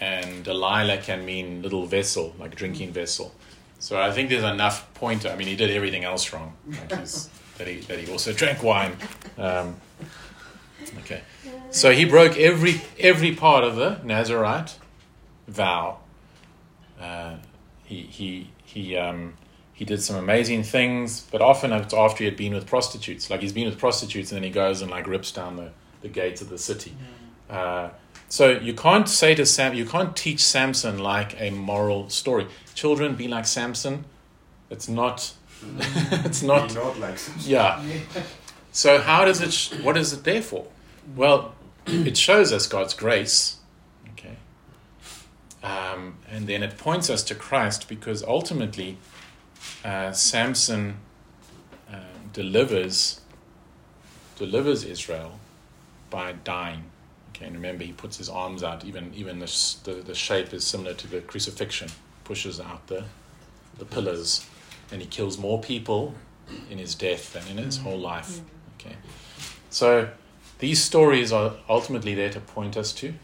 [0.00, 3.34] and Delilah can mean little vessel, like drinking vessel.
[3.80, 5.28] So I think there's enough pointer.
[5.28, 6.54] I mean, he did everything else wrong.
[6.68, 6.88] Like
[7.58, 8.96] that he that he also drank wine.
[9.36, 9.76] Um,
[11.00, 11.22] okay,
[11.70, 14.78] so he broke every every part of the Nazarite
[15.48, 15.98] vow.
[17.00, 17.36] Uh,
[17.84, 19.34] he he he um,
[19.80, 23.30] he did some amazing things, but often it's after he had been with prostitutes.
[23.30, 25.70] Like he's been with prostitutes, and then he goes and like rips down the,
[26.02, 26.92] the gates of the city.
[27.48, 27.88] Uh,
[28.28, 32.46] so you can't say to Sam, you can't teach Samson like a moral story.
[32.74, 34.04] Children, be like Samson.
[34.68, 35.32] It's not.
[35.78, 36.68] it's not.
[36.68, 37.82] Be not like some- Yeah.
[38.72, 39.50] So how does it?
[39.50, 40.66] Sh- what is it there for?
[41.16, 41.54] Well,
[41.86, 43.56] it shows us God's grace.
[44.12, 44.36] Okay.
[45.62, 48.98] Um, and then it points us to Christ because ultimately,
[49.84, 50.96] uh, Samson
[51.90, 51.96] uh,
[52.32, 53.20] delivers
[54.36, 55.38] delivers Israel
[56.08, 56.84] by dying.
[57.30, 58.84] Okay, and remember he puts his arms out.
[58.84, 61.88] Even even the the, the shape is similar to the crucifixion.
[62.24, 63.04] Pushes out the
[63.78, 64.46] the pillars,
[64.92, 66.14] and he kills more people
[66.70, 68.40] in his death than in his whole life.
[68.78, 68.96] Okay,
[69.70, 70.10] so
[70.58, 73.14] these stories are ultimately there to point us to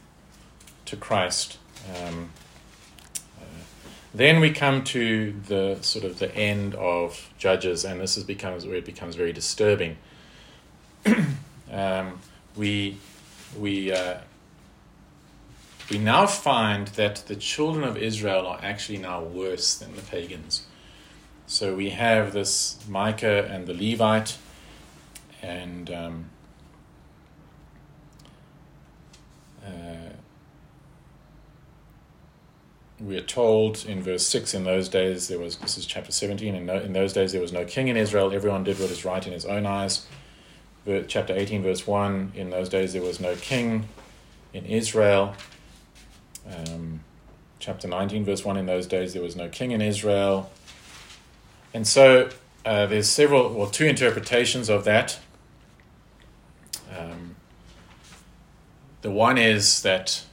[0.86, 1.58] to Christ.
[1.94, 2.30] Um,
[4.16, 8.64] then we come to the sort of the end of Judges, and this is becomes
[8.64, 9.98] where it becomes very disturbing.
[11.70, 12.20] um,
[12.56, 12.96] we
[13.58, 14.18] we uh,
[15.90, 20.66] we now find that the children of Israel are actually now worse than the pagans.
[21.46, 24.38] So we have this Micah and the Levite,
[25.42, 26.24] and um,
[32.98, 36.54] we are told in verse 6 in those days there was this is chapter 17
[36.54, 38.32] in, no, in those days there was no king in israel.
[38.32, 40.06] Everyone did what is right in his own eyes.
[40.86, 43.88] Ver- chapter 18 verse 1 in those days there was no king
[44.54, 45.34] in israel.
[46.48, 47.00] Um,
[47.58, 50.50] chapter 19 verse 1 in those days there was no king in israel.
[51.74, 52.30] And so
[52.64, 55.18] uh, there's several well two interpretations of that.
[56.96, 57.36] Um,
[59.02, 60.24] the one is that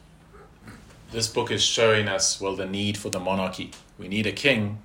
[1.13, 3.71] this book is showing us well the need for the monarchy.
[3.97, 4.79] We need a king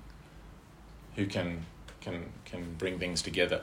[1.15, 1.65] who can
[1.99, 3.61] can can bring things together.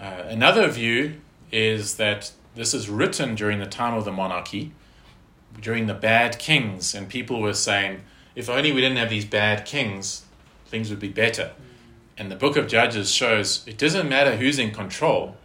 [0.00, 4.72] Uh, another view is that this is written during the time of the monarchy,
[5.60, 8.02] during the bad kings, and people were saying,
[8.34, 10.24] if only we didn't have these bad kings,
[10.66, 11.52] things would be better.
[12.16, 15.36] And the book of Judges shows it doesn't matter who's in control.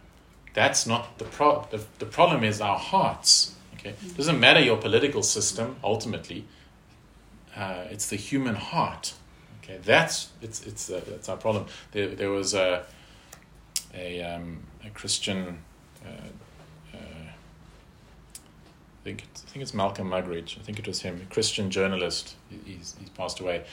[0.54, 1.66] That's not the pro.
[1.70, 3.56] The, the problem is our hearts.
[3.86, 5.76] Okay, it doesn't matter your political system.
[5.84, 6.44] Ultimately,
[7.56, 9.12] uh, it's the human heart.
[9.62, 11.66] Okay, that's it's it's uh, that's our problem.
[11.92, 12.84] There there was a
[13.94, 15.58] a um, a Christian.
[16.04, 16.08] Uh,
[16.94, 17.30] uh, I
[19.04, 20.58] think it's, I think it's Malcolm Muggeridge.
[20.58, 22.36] I think it was him, a Christian journalist.
[22.50, 23.64] He- He's he's passed away.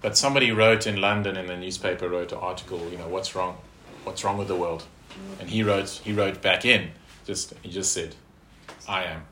[0.00, 2.78] But somebody wrote in London in the newspaper wrote an article.
[2.90, 3.56] You know what's wrong,
[4.04, 4.84] what's wrong with the world,
[5.40, 6.92] and he wrote he wrote back in.
[7.26, 8.14] Just he just said,
[8.88, 9.22] I am.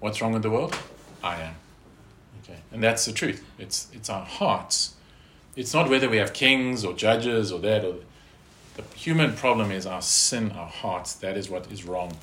[0.00, 0.76] What's wrong with the world?
[1.22, 1.54] I am.
[2.42, 3.44] Okay, and that's the truth.
[3.58, 4.94] It's it's our hearts.
[5.56, 7.84] It's not whether we have kings or judges or that.
[7.84, 7.96] Or
[8.76, 11.14] the human problem is our sin, our hearts.
[11.14, 12.16] That is what is wrong.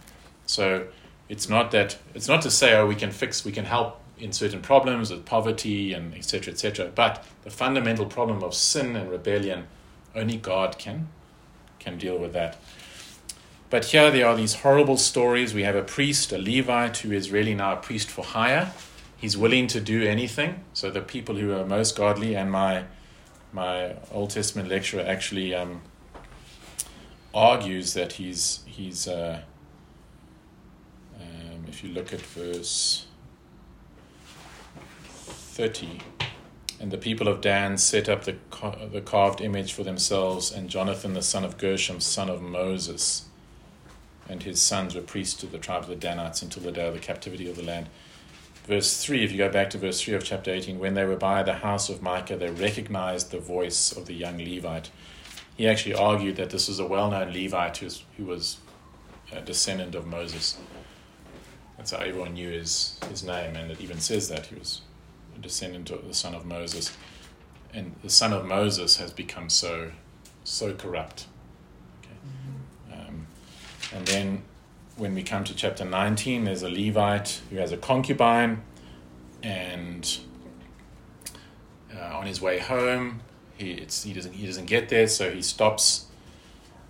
[0.45, 0.85] So
[1.29, 1.97] it's not that.
[2.13, 5.25] It's not to say oh we can fix, we can help in certain problems with
[5.25, 6.53] poverty and etc.
[6.53, 6.91] etc.
[6.93, 9.67] But the fundamental problem of sin and rebellion,
[10.15, 11.07] only God can
[11.79, 12.57] can deal with that.
[13.73, 15.55] But here there are these horrible stories.
[15.55, 18.71] We have a priest, a Levite, who is really now a priest for hire.
[19.17, 20.63] He's willing to do anything.
[20.73, 22.83] So the people who are most godly, and my
[23.51, 25.81] my Old Testament lecturer actually um,
[27.33, 29.07] argues that he's he's.
[29.07, 29.41] Uh,
[31.19, 33.07] um, if you look at verse
[35.55, 35.99] thirty,
[36.79, 38.35] and the people of Dan set up the
[38.91, 43.29] the carved image for themselves, and Jonathan the son of Gershom, son of Moses,
[44.29, 46.93] and his sons were priests to the tribe of the Danites until the day of
[46.93, 47.89] the captivity of the land.
[48.65, 51.17] Verse 3, if you go back to verse 3 of chapter 18, when they were
[51.17, 54.89] by the house of Micah, they recognized the voice of the young Levite.
[55.57, 57.77] He actually argued that this was a well known Levite
[58.17, 58.57] who was
[59.31, 60.57] a descendant of Moses.
[61.77, 64.81] That's how everyone knew his, his name, and it even says that he was
[65.35, 66.95] a descendant of the son of Moses.
[67.73, 69.91] And the son of Moses has become so,
[70.43, 71.25] so corrupt.
[73.93, 74.43] And then
[74.95, 78.63] when we come to chapter 19, there's a Levite who has a concubine,
[79.41, 80.19] and
[81.95, 83.21] uh, on his way home,
[83.57, 86.05] he, it's, he, doesn't, he doesn't get there, so he stops.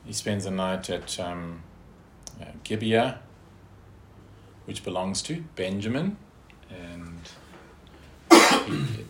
[0.06, 1.64] He spends the night at um,
[2.42, 3.20] uh, Gibeah,
[4.66, 6.18] which belongs to Benjamin,
[6.70, 7.30] and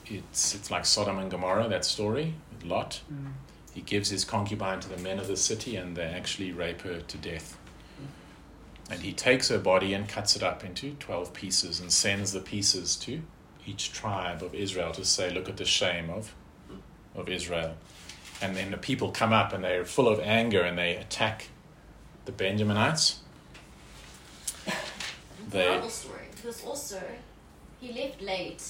[0.06, 3.02] he, it's, it's like Sodom and Gomorrah, that story, with Lot.
[3.12, 3.34] Mm.
[3.74, 7.00] He gives his concubine to the men of the city, and they actually rape her
[7.02, 7.58] to death.
[8.94, 12.40] And he takes her body and cuts it up into 12 pieces and sends the
[12.40, 13.24] pieces to
[13.66, 16.36] each tribe of Israel to say, Look at the shame of,
[17.16, 17.74] of Israel.
[18.40, 21.48] And then the people come up and they're full of anger and they attack
[22.26, 23.16] the Benjaminites.
[25.50, 26.28] They, Horrible story.
[26.36, 27.02] Because also,
[27.82, 28.64] he left late.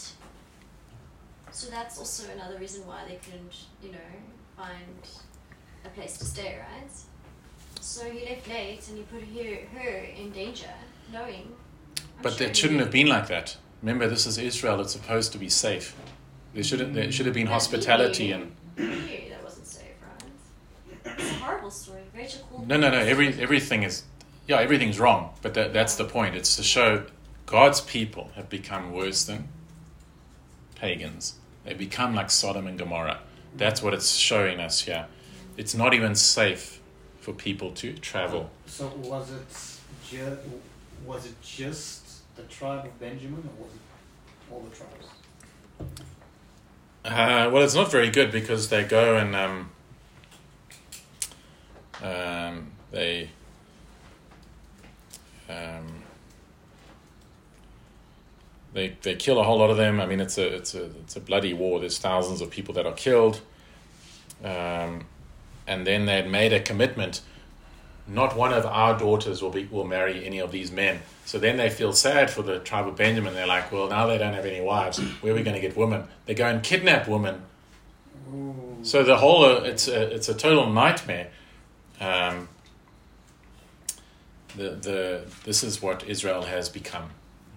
[1.51, 4.09] So that's also another reason why they couldn't, you know,
[4.55, 5.05] find
[5.83, 6.89] a place to stay, right?
[7.83, 10.69] So he left late and he put her, her in danger,
[11.11, 11.53] knowing.
[11.97, 12.85] I'm but sure it shouldn't knew.
[12.85, 13.57] have been like that.
[13.81, 14.79] Remember, this is Israel.
[14.79, 15.93] It's supposed to be safe.
[16.53, 21.17] There should have, there should have been But hospitality and that wasn't safe, right?
[21.19, 22.03] It's a horrible story.
[22.15, 22.99] Rachel called No, no, no.
[22.99, 24.03] Every everything is,
[24.47, 25.33] yeah, everything's wrong.
[25.41, 26.35] But that, that's the point.
[26.35, 27.03] It's to show
[27.45, 29.49] God's people have become worse than
[30.75, 31.35] pagans.
[31.65, 33.19] They become like Sodom and Gomorrah.
[33.57, 35.07] That's what it's showing us here.
[35.57, 36.79] It's not even safe
[37.23, 38.49] for people to travel.
[38.65, 40.37] So was it ju-
[41.05, 45.07] was it just the tribe of Benjamin, or was it all the tribes?
[47.05, 49.69] Uh, well, it's not very good because they go and um,
[52.01, 53.29] um, they
[55.49, 56.03] um,
[58.73, 60.01] they they kill a whole lot of them.
[60.01, 61.79] I mean, it's a it's a it's a bloody war.
[61.79, 63.39] There's thousands of people that are killed,
[64.43, 65.05] um,
[65.67, 67.21] and then they had made a commitment.
[68.05, 70.99] Not one of our daughters will be will marry any of these men.
[71.25, 73.33] So then they feel sad for the tribe of Benjamin.
[73.33, 74.99] They're like, well, now they don't have any wives.
[75.21, 76.03] Where are we going to get women?
[76.25, 77.43] They go and kidnap women
[78.83, 81.29] so the whole uh, it's a it's a total nightmare.
[81.99, 82.49] Um,
[84.55, 87.09] the the this is what Israel has become,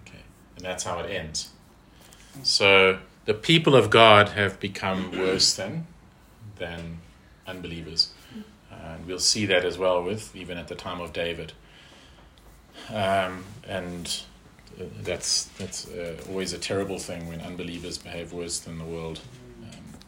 [0.05, 0.21] okay,
[0.55, 1.51] and that's how it ends.
[2.43, 5.87] So the people of God have become worse than
[6.57, 6.99] than
[7.47, 8.11] unbelievers,
[8.71, 11.53] and we'll see that as well with even at the time of David.
[12.93, 14.21] Um, and
[14.79, 19.19] uh, that's that's uh, always a terrible thing when unbelievers behave worse than the world.
[19.63, 19.99] Um,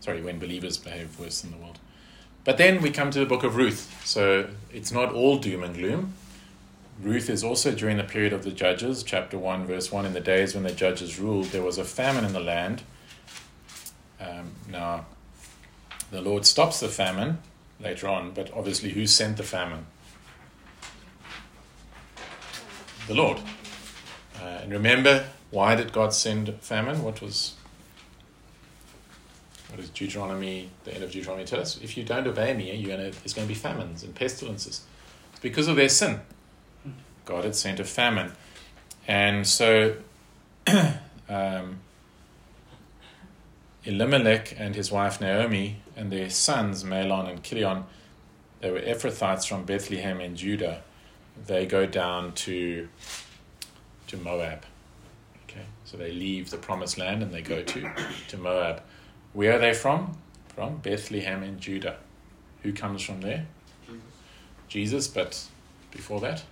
[0.00, 1.78] sorry, when believers behave worse than the world.
[2.44, 4.00] But then we come to the book of Ruth.
[4.06, 6.14] So it's not all doom and gloom.
[7.00, 10.06] Ruth is also during the period of the judges, chapter 1, verse 1.
[10.06, 12.82] In the days when the judges ruled, there was a famine in the land.
[14.20, 15.06] Um, now,
[16.10, 17.38] the Lord stops the famine
[17.80, 19.86] later on, but obviously, who sent the famine?
[23.06, 23.38] The Lord.
[24.40, 27.02] Uh, and remember, why did God send famine?
[27.02, 27.54] What was
[29.68, 31.78] what does Deuteronomy, the end of Deuteronomy tell us?
[31.82, 34.82] If you don't obey me, you're gonna, there's going to be famines and pestilences.
[35.32, 36.20] It's because of their sin.
[37.26, 38.32] God had sent a famine.
[39.06, 39.96] And so
[41.28, 41.80] um,
[43.84, 47.84] Elimelech and his wife Naomi and their sons, Mahlon and Chilion,
[48.60, 50.82] they were Ephrathites from Bethlehem in Judah.
[51.46, 52.88] They go down to,
[54.06, 54.64] to Moab.
[55.44, 57.90] Okay, so they leave the promised land and they go to,
[58.28, 58.80] to Moab.
[59.32, 60.16] Where are they from?
[60.54, 61.96] From Bethlehem in Judah.
[62.62, 63.46] Who comes from there?
[64.68, 65.44] Jesus, Jesus but
[65.90, 66.44] before that?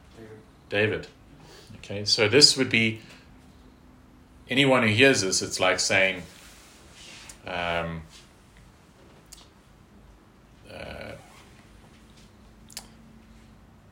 [0.68, 1.06] David.
[1.76, 3.00] Okay, so this would be
[4.50, 6.22] anyone who hears this, it's like saying,
[7.46, 8.02] um,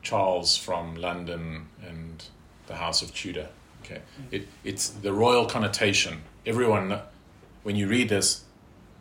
[0.05, 2.23] Charles from London and
[2.67, 3.49] the House of Tudor.
[3.83, 4.01] Okay,
[4.31, 6.21] it, it's the royal connotation.
[6.45, 6.99] Everyone,
[7.63, 8.43] when you read this,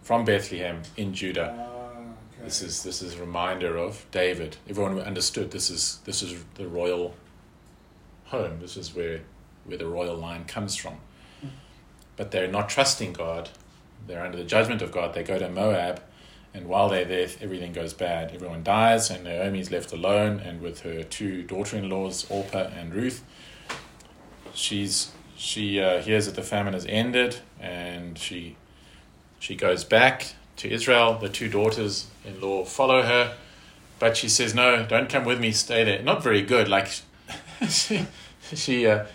[0.03, 4.57] from Bethlehem in Judah, Ah, This is this is a reminder of David.
[4.69, 7.15] Everyone understood this is this is the royal
[8.27, 8.59] home.
[8.61, 9.21] This is where
[9.65, 10.97] where the royal line comes from.
[12.17, 13.49] But they're not trusting God.
[14.07, 15.15] They're under the judgment of God.
[15.15, 16.03] They go to Moab,
[16.55, 18.33] and while they're there, everything goes bad.
[18.33, 23.25] Everyone dies, and Naomi's left alone, and with her two daughter-in-laws, Orpah and Ruth.
[24.55, 28.57] She's she uh, hears that the famine has ended, and she
[29.41, 31.19] she goes back to Israel.
[31.19, 33.35] The two daughters-in-law follow her,
[33.99, 35.51] but she says, "No, don't come with me.
[35.51, 36.69] Stay there." Not very good.
[36.69, 36.89] Like
[37.69, 38.07] she
[38.55, 38.87] she.
[38.87, 39.07] Uh,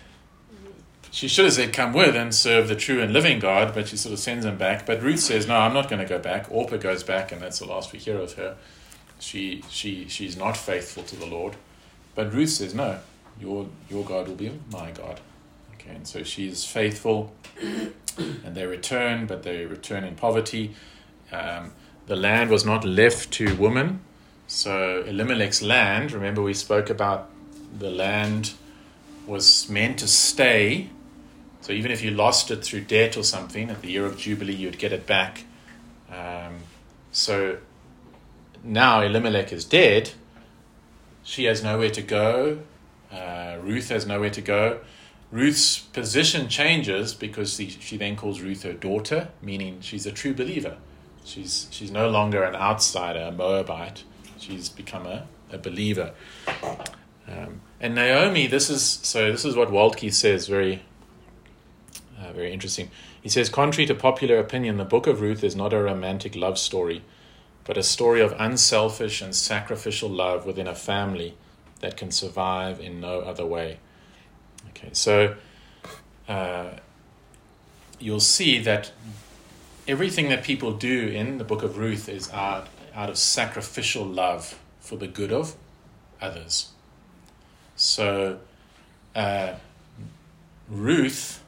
[1.10, 3.96] she should have said, Come with and serve the true and living God, but she
[3.96, 4.86] sort of sends him back.
[4.86, 6.46] But Ruth says, No, I'm not going to go back.
[6.50, 8.56] Orpah goes back, and that's the last we hear of her.
[9.18, 11.56] She, she, she's not faithful to the Lord.
[12.14, 13.00] But Ruth says, No,
[13.40, 15.20] your, your God will be my God.
[15.74, 17.32] Okay, and so she's faithful,
[18.16, 20.74] and they return, but they return in poverty.
[21.32, 21.72] Um,
[22.06, 24.00] the land was not left to woman.
[24.46, 27.30] So Elimelech's land, remember we spoke about
[27.78, 28.52] the land
[29.26, 30.90] was meant to stay
[31.60, 34.54] so even if you lost it through debt or something, at the year of Jubilee,
[34.54, 35.44] you'd get it back.
[36.10, 36.60] Um,
[37.12, 37.58] so
[38.64, 40.12] now Elimelech is dead.
[41.22, 42.60] She has nowhere to go.
[43.12, 44.80] Uh, Ruth has nowhere to go.
[45.30, 50.34] Ruth's position changes because she, she then calls Ruth her daughter, meaning she's a true
[50.34, 50.76] believer.
[51.24, 54.02] She's, she's no longer an outsider, a Moabite.
[54.38, 56.12] She's become a, a believer.
[57.28, 59.30] Um, and Naomi, this is so.
[59.30, 60.82] This is what Waltke says very
[62.20, 62.90] uh, very interesting.
[63.20, 66.58] He says, contrary to popular opinion, the book of Ruth is not a romantic love
[66.58, 67.02] story,
[67.64, 71.34] but a story of unselfish and sacrificial love within a family
[71.80, 73.78] that can survive in no other way.
[74.70, 75.36] Okay, so
[76.28, 76.70] uh,
[77.98, 78.92] you'll see that
[79.88, 84.58] everything that people do in the book of Ruth is out, out of sacrificial love
[84.78, 85.54] for the good of
[86.20, 86.68] others.
[87.76, 88.40] So,
[89.14, 89.54] uh,
[90.68, 91.39] Ruth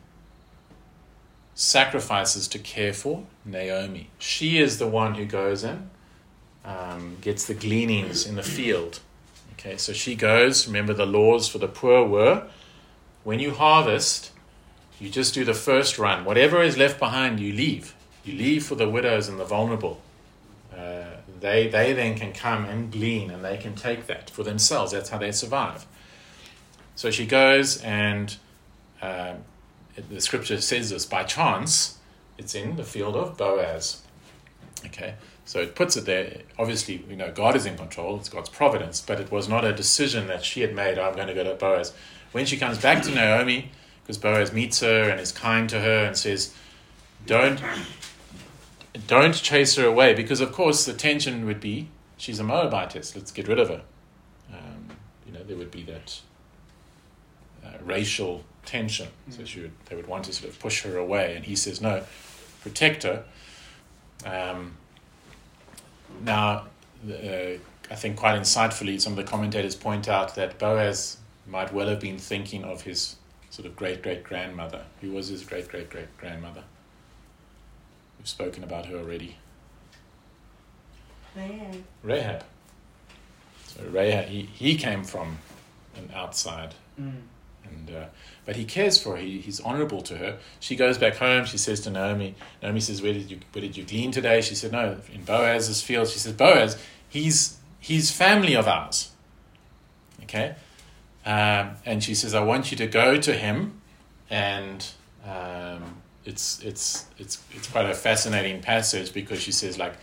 [1.63, 4.09] sacrifices to care for Naomi.
[4.19, 5.91] She is the one who goes in,
[6.65, 8.99] um, gets the gleanings in the field.
[9.53, 10.67] Okay, so she goes.
[10.67, 12.49] Remember, the laws for the poor were
[13.23, 14.33] when you harvest,
[14.99, 16.25] you just do the first run.
[16.25, 17.95] Whatever is left behind, you leave.
[18.25, 20.01] You leave for the widows and the vulnerable.
[20.77, 21.05] Uh,
[21.41, 24.91] they, they then can come and glean and they can take that for themselves.
[24.91, 25.87] That's how they survive.
[26.97, 28.37] So she goes and
[29.01, 29.35] uh,
[29.97, 31.99] the scripture says this by chance,
[32.39, 34.03] it's in the field of Boaz.
[34.87, 35.15] Okay,
[35.45, 36.43] so it puts it there.
[36.59, 39.73] Obviously, you know God is in control, it's God's providence, but it was not a
[39.73, 41.93] decision that she had made, I'm going to go to Boaz.
[42.33, 43.71] When she comes back to Naomi,
[44.03, 46.55] because Boaz meets her and is kind to her and says,
[47.27, 47.63] Don't
[49.07, 51.89] don't chase her away, because of course the tension would be
[52.23, 53.83] she's a Moabitess, let's get rid of her.
[54.53, 54.89] Um,
[55.27, 56.21] you know, there would be that
[57.65, 59.09] uh, racial tension.
[59.29, 59.37] Mm.
[59.37, 61.81] So she would, they would want to sort of push her away, and he says,
[61.81, 62.03] no,
[62.63, 63.25] protect her.
[64.25, 64.77] Um,
[66.25, 66.67] now,
[67.09, 67.59] uh,
[67.91, 72.01] I think quite insightfully, some of the commentators point out that Boaz might well have
[72.01, 73.17] been thinking of his
[73.51, 74.85] sort of great great grandmother.
[75.01, 76.63] Who was his great great great grandmother?
[78.19, 79.37] We've spoken about her already.
[81.35, 81.85] Rahab.
[82.03, 82.45] Rahab.
[83.67, 85.39] So Rahab, he, he came from
[85.97, 86.75] an outside.
[87.01, 87.23] Mm.
[87.65, 88.05] And, uh,
[88.45, 89.23] but he cares for her.
[89.23, 90.39] He, he's honorable to her.
[90.61, 91.45] She goes back home.
[91.45, 94.41] She says to Naomi, Naomi says, where did you, where did you glean today?
[94.41, 96.09] She said, no, in Boaz's field.
[96.09, 96.77] She says, Boaz,
[97.09, 99.11] he's, he's family of ours.
[100.25, 100.57] Okay?
[101.25, 103.81] Um, and she says, I want you to go to him.
[104.29, 104.85] And
[105.25, 109.95] um, it's, it's, it's, it's quite a fascinating passage because she says, like,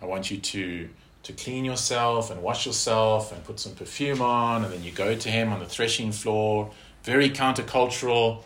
[0.00, 0.88] I want you to
[1.24, 5.14] to clean yourself and wash yourself and put some perfume on, and then you go
[5.14, 6.70] to him on the threshing floor
[7.04, 8.42] very countercultural.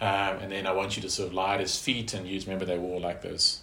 [0.00, 2.46] Um, and then I want you to sort of lie at his feet and use,
[2.46, 3.60] remember, they wore like those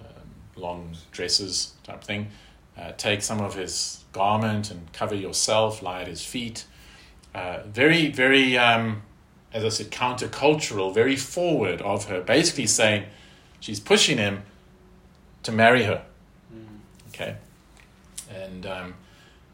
[0.00, 2.28] um, long dresses type thing.
[2.76, 6.66] Uh, take some of his garment and cover yourself, lie at his feet.
[7.34, 9.02] Uh, very, very, um,
[9.52, 13.04] as I said, countercultural, very forward of her, basically saying
[13.60, 14.42] she's pushing him
[15.44, 16.04] to marry her.
[16.52, 16.78] Mm.
[17.08, 17.36] Okay?
[18.28, 18.94] And um,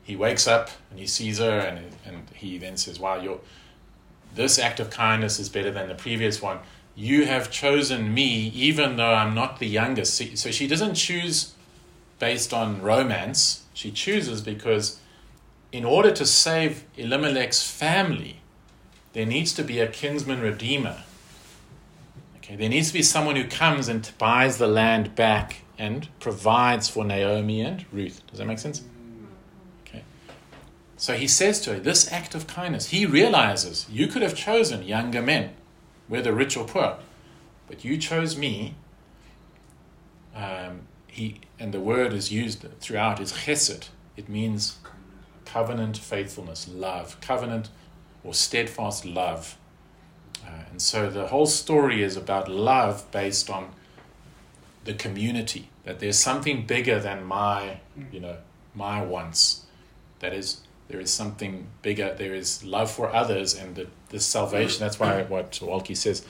[0.03, 3.40] he wakes up and he sees her and, and he then says, Wow, you
[4.34, 6.59] this act of kindness is better than the previous one.
[6.94, 10.38] You have chosen me even though I'm not the youngest.
[10.38, 11.55] So she doesn't choose
[12.18, 13.64] based on romance.
[13.74, 15.01] She chooses because
[15.72, 18.40] in order to save Elimelech's family,
[19.12, 21.03] there needs to be a kinsman redeemer.
[22.36, 26.88] Okay, there needs to be someone who comes and buys the land back and provides
[26.88, 28.22] for Naomi and Ruth.
[28.26, 28.84] Does that make sense?
[31.01, 34.82] So he says to her, This act of kindness, he realizes you could have chosen
[34.82, 35.55] younger men,
[36.09, 36.98] whether rich or poor,
[37.66, 38.74] but you chose me.
[40.36, 43.88] Um, he and the word is used throughout is chesed.
[44.14, 44.76] It means
[45.46, 47.70] covenant faithfulness, love, covenant
[48.22, 49.57] or steadfast love.
[50.44, 53.70] Uh, and so the whole story is about love based on
[54.84, 55.70] the community.
[55.84, 57.80] That there's something bigger than my,
[58.12, 58.36] you know,
[58.74, 59.64] my wants.
[60.18, 60.61] That is,
[60.91, 62.14] there is something bigger.
[62.16, 64.80] There is love for others, and the, the salvation.
[64.80, 66.24] That's why what Waltke says,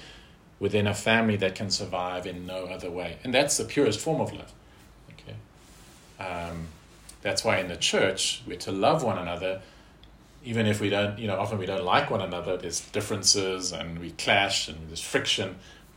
[0.58, 4.20] within a family that can survive in no other way, and that's the purest form
[4.20, 4.52] of love.
[5.12, 5.36] Okay,
[6.24, 6.66] um,
[7.22, 9.62] that's why in the church we're to love one another
[10.44, 13.98] even if we don't, you know, often we don't like one another, there's differences and
[13.98, 15.56] we clash and there's friction,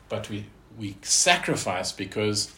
[0.10, 0.46] but we,
[0.78, 2.54] we sacrifice because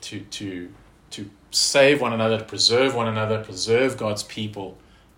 [0.00, 0.72] to, to,
[1.10, 4.76] to save one another, to preserve one another, preserve God's people,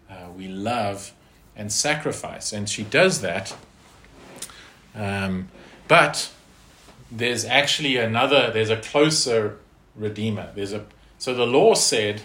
[0.08, 1.12] uh, we love
[1.56, 2.52] and sacrifice.
[2.52, 3.56] And she does that.
[4.94, 5.48] Um,
[5.88, 6.30] but
[7.10, 9.58] there's actually another, there's a closer
[9.96, 10.52] redeemer.
[10.54, 10.86] There's a,
[11.18, 12.22] so the law said,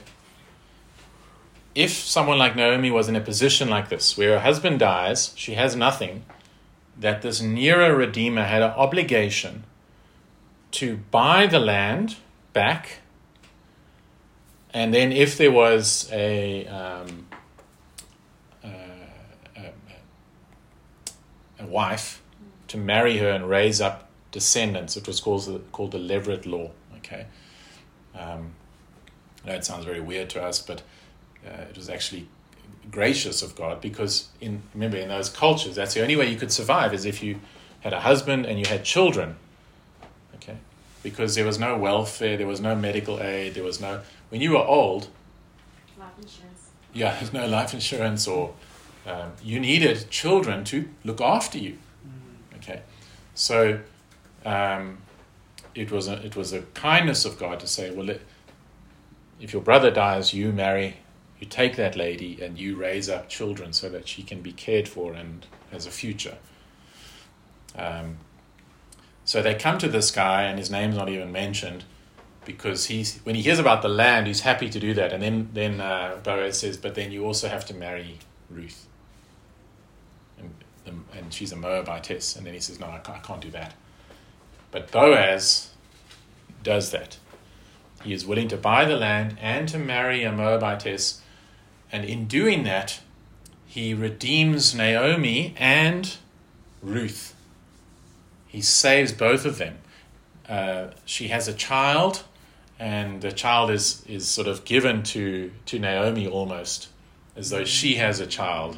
[1.74, 5.56] if someone like Naomi was in a position like this, where her husband dies, she
[5.56, 6.24] has nothing,
[7.00, 9.64] that this nearer Redeemer had an obligation
[10.70, 12.18] to buy the land
[12.54, 13.00] back,
[14.74, 17.28] and then if there was a, um,
[18.64, 18.68] uh,
[19.56, 19.72] a,
[21.60, 22.22] a, wife,
[22.68, 24.98] to marry her and raise up descendants.
[24.98, 26.72] It was called called the Levirate law.
[26.98, 27.28] Okay,
[28.14, 28.54] um,
[29.46, 30.82] I know it sounds very weird to us, but
[31.48, 32.28] uh, it was actually
[32.92, 36.52] gracious of God because in remember in those cultures that's the only way you could
[36.52, 37.40] survive is if you
[37.80, 39.38] had a husband and you had children.
[40.36, 40.58] Okay,
[41.04, 44.52] because there was no welfare, there was no medical aid, there was no when you
[44.52, 45.10] were old.
[46.00, 46.70] Life insurance.
[46.94, 48.54] Yeah, there's no life insurance or
[49.06, 51.78] um, you needed children to look after you.
[52.56, 52.82] Okay,
[53.36, 53.80] so
[54.46, 55.00] um,
[55.76, 58.10] it was a it was a kindness of God to say, well,
[59.40, 60.98] if your brother dies, you marry
[61.44, 64.88] you take that lady and you raise up children so that she can be cared
[64.88, 66.38] for and has a future.
[67.78, 68.16] Um,
[69.26, 71.84] so they come to this guy, and his name's not even mentioned
[72.46, 75.14] because he's when he hears about the land, he's happy to do that.
[75.14, 78.20] And then then uh, Boaz says, "But then you also have to marry
[78.50, 78.88] Ruth."
[80.86, 83.52] And, and she's a Moabitess, and then he says, "No, I can't, I can't do
[83.52, 83.74] that."
[84.72, 85.72] But Boaz
[86.64, 87.18] does that.
[88.04, 91.22] He is willing to buy the land and to marry a Moabitess
[91.94, 93.02] and in doing that,
[93.68, 96.18] he redeems Naomi and
[96.82, 97.33] Ruth.
[98.54, 99.80] He saves both of them.
[100.48, 102.24] Uh, she has a child,
[102.78, 106.90] and the child is, is sort of given to, to Naomi almost,
[107.36, 108.78] as though she has a child,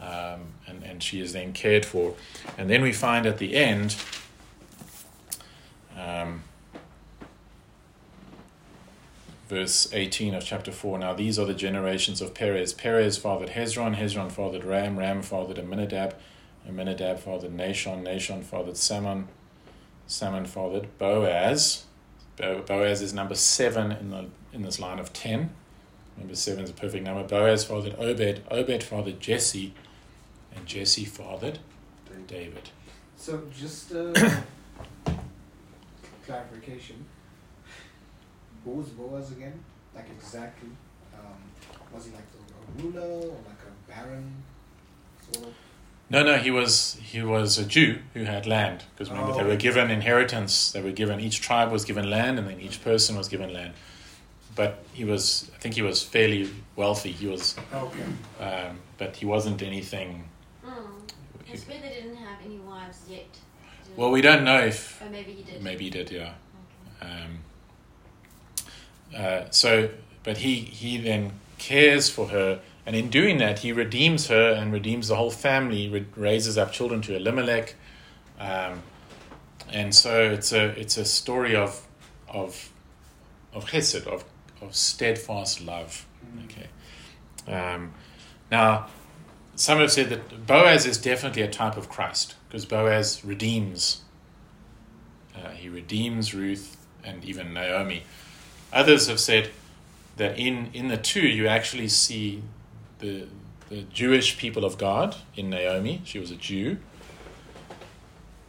[0.00, 2.14] um, and, and she is then cared for.
[2.56, 3.96] And then we find at the end,
[5.98, 6.44] um,
[9.48, 10.96] verse 18 of chapter 4.
[11.00, 12.72] Now these are the generations of Perez.
[12.72, 16.14] Perez fathered Hezron, Hezron fathered Ram, Ram fathered Amminadab,
[16.68, 19.28] Amminadab fathered Nahshon, Nahshon fathered Salmon,
[20.06, 21.84] Salmon fathered Boaz.
[22.36, 25.50] Boaz is number seven in the in this line of ten.
[26.16, 27.24] Number seven is a perfect number.
[27.24, 29.72] Boaz fathered Obed, Obed fathered Jesse,
[30.54, 31.58] and Jesse fathered
[32.28, 32.70] David.
[33.16, 34.12] So just uh,
[36.26, 37.04] clarification.
[38.64, 39.58] Who was Boaz again?
[39.94, 40.68] Like exactly?
[41.14, 41.36] Um,
[41.92, 44.34] was he like a, ruler or like a baron?
[45.32, 45.54] Sort of?
[46.10, 49.44] No, no, he was he was a Jew who had land because remember oh, they
[49.44, 50.72] were given inheritance.
[50.72, 53.74] They were given each tribe was given land, and then each person was given land.
[54.56, 57.12] But he was, I think, he was fairly wealthy.
[57.12, 58.02] He was, okay,
[58.40, 60.24] um, but he wasn't anything.
[60.66, 60.72] Mm.
[61.46, 63.28] It's weird they didn't have any wives yet.
[63.94, 65.00] Well, we don't know if.
[65.00, 65.62] Or maybe he did.
[65.62, 66.32] Maybe he did, yeah.
[67.00, 67.12] Okay.
[67.12, 67.38] Um,
[69.16, 69.90] uh, so,
[70.24, 74.72] but he he then cares for her, and in doing that, he redeems her and
[74.72, 75.90] redeems the whole family.
[75.90, 77.74] Re- raises up children to Elimelech,
[78.40, 78.82] um,
[79.70, 81.86] and so it's a it's a story of
[82.26, 82.72] of
[83.52, 84.24] of chesed of
[84.62, 86.06] of steadfast love.
[86.44, 86.68] Okay.
[87.46, 87.92] Um,
[88.50, 88.86] now,
[89.54, 94.00] some have said that Boaz is definitely a type of Christ because Boaz redeems.
[95.36, 98.04] Uh, he redeems Ruth and even Naomi.
[98.72, 99.50] Others have said
[100.16, 102.42] that in, in the two, you actually see
[102.98, 103.26] the,
[103.68, 106.02] the Jewish people of God in Naomi.
[106.04, 106.78] She was a Jew.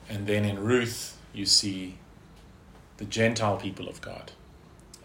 [0.09, 1.97] And then in Ruth, you see
[2.97, 4.31] the Gentile people of God.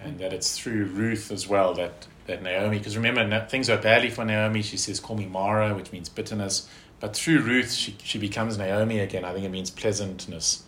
[0.01, 4.11] and that it's through Ruth as well that, that Naomi, because remember, things are badly
[4.11, 4.63] for Naomi.
[4.63, 6.69] She says, Call me Mara, which means bitterness.
[7.01, 9.25] But through Ruth, she, she becomes Naomi again.
[9.25, 10.65] I think it means pleasantness.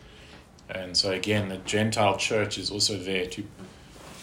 [0.69, 3.45] And so, again, the Gentile church is also there to,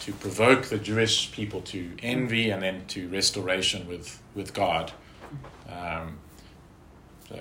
[0.04, 4.92] to provoke the Jewish people to envy and then to restoration with, with God.
[5.70, 6.18] Um,
[7.30, 7.40] so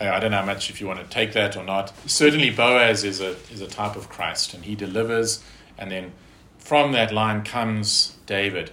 [0.00, 1.92] I, I don't know how much if you want to take that or not.
[2.06, 5.44] Certainly, Boaz is a, is a type of Christ, and he delivers,
[5.76, 6.12] and then
[6.58, 8.70] from that line comes David.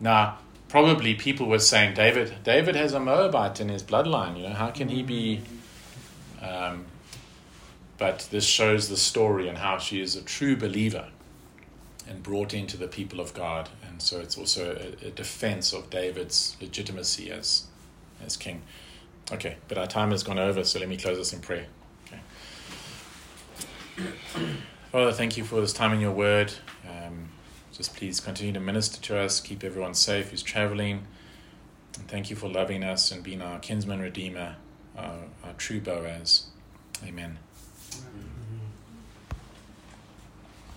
[0.00, 0.38] Now,
[0.68, 4.38] probably people were saying David David has a Moabite in his bloodline.
[4.38, 5.42] You know, how can he be?
[6.40, 6.86] Um,
[7.98, 11.08] but this shows the story and how she is a true believer
[12.08, 15.90] and brought into the people of God, and so it's also a, a defense of
[15.90, 17.64] David's legitimacy as
[18.24, 18.62] as king.
[19.32, 21.66] Okay, but our time has gone over, so let me close this in prayer.
[22.06, 22.20] Okay.
[24.92, 26.52] Father, thank you for this time in your word.
[26.88, 27.30] Um,
[27.72, 31.06] just please continue to minister to us, keep everyone safe who's traveling.
[31.98, 34.56] And thank you for loving us and being our kinsman redeemer,
[34.96, 36.46] our, our true Boaz.
[37.04, 37.38] Amen.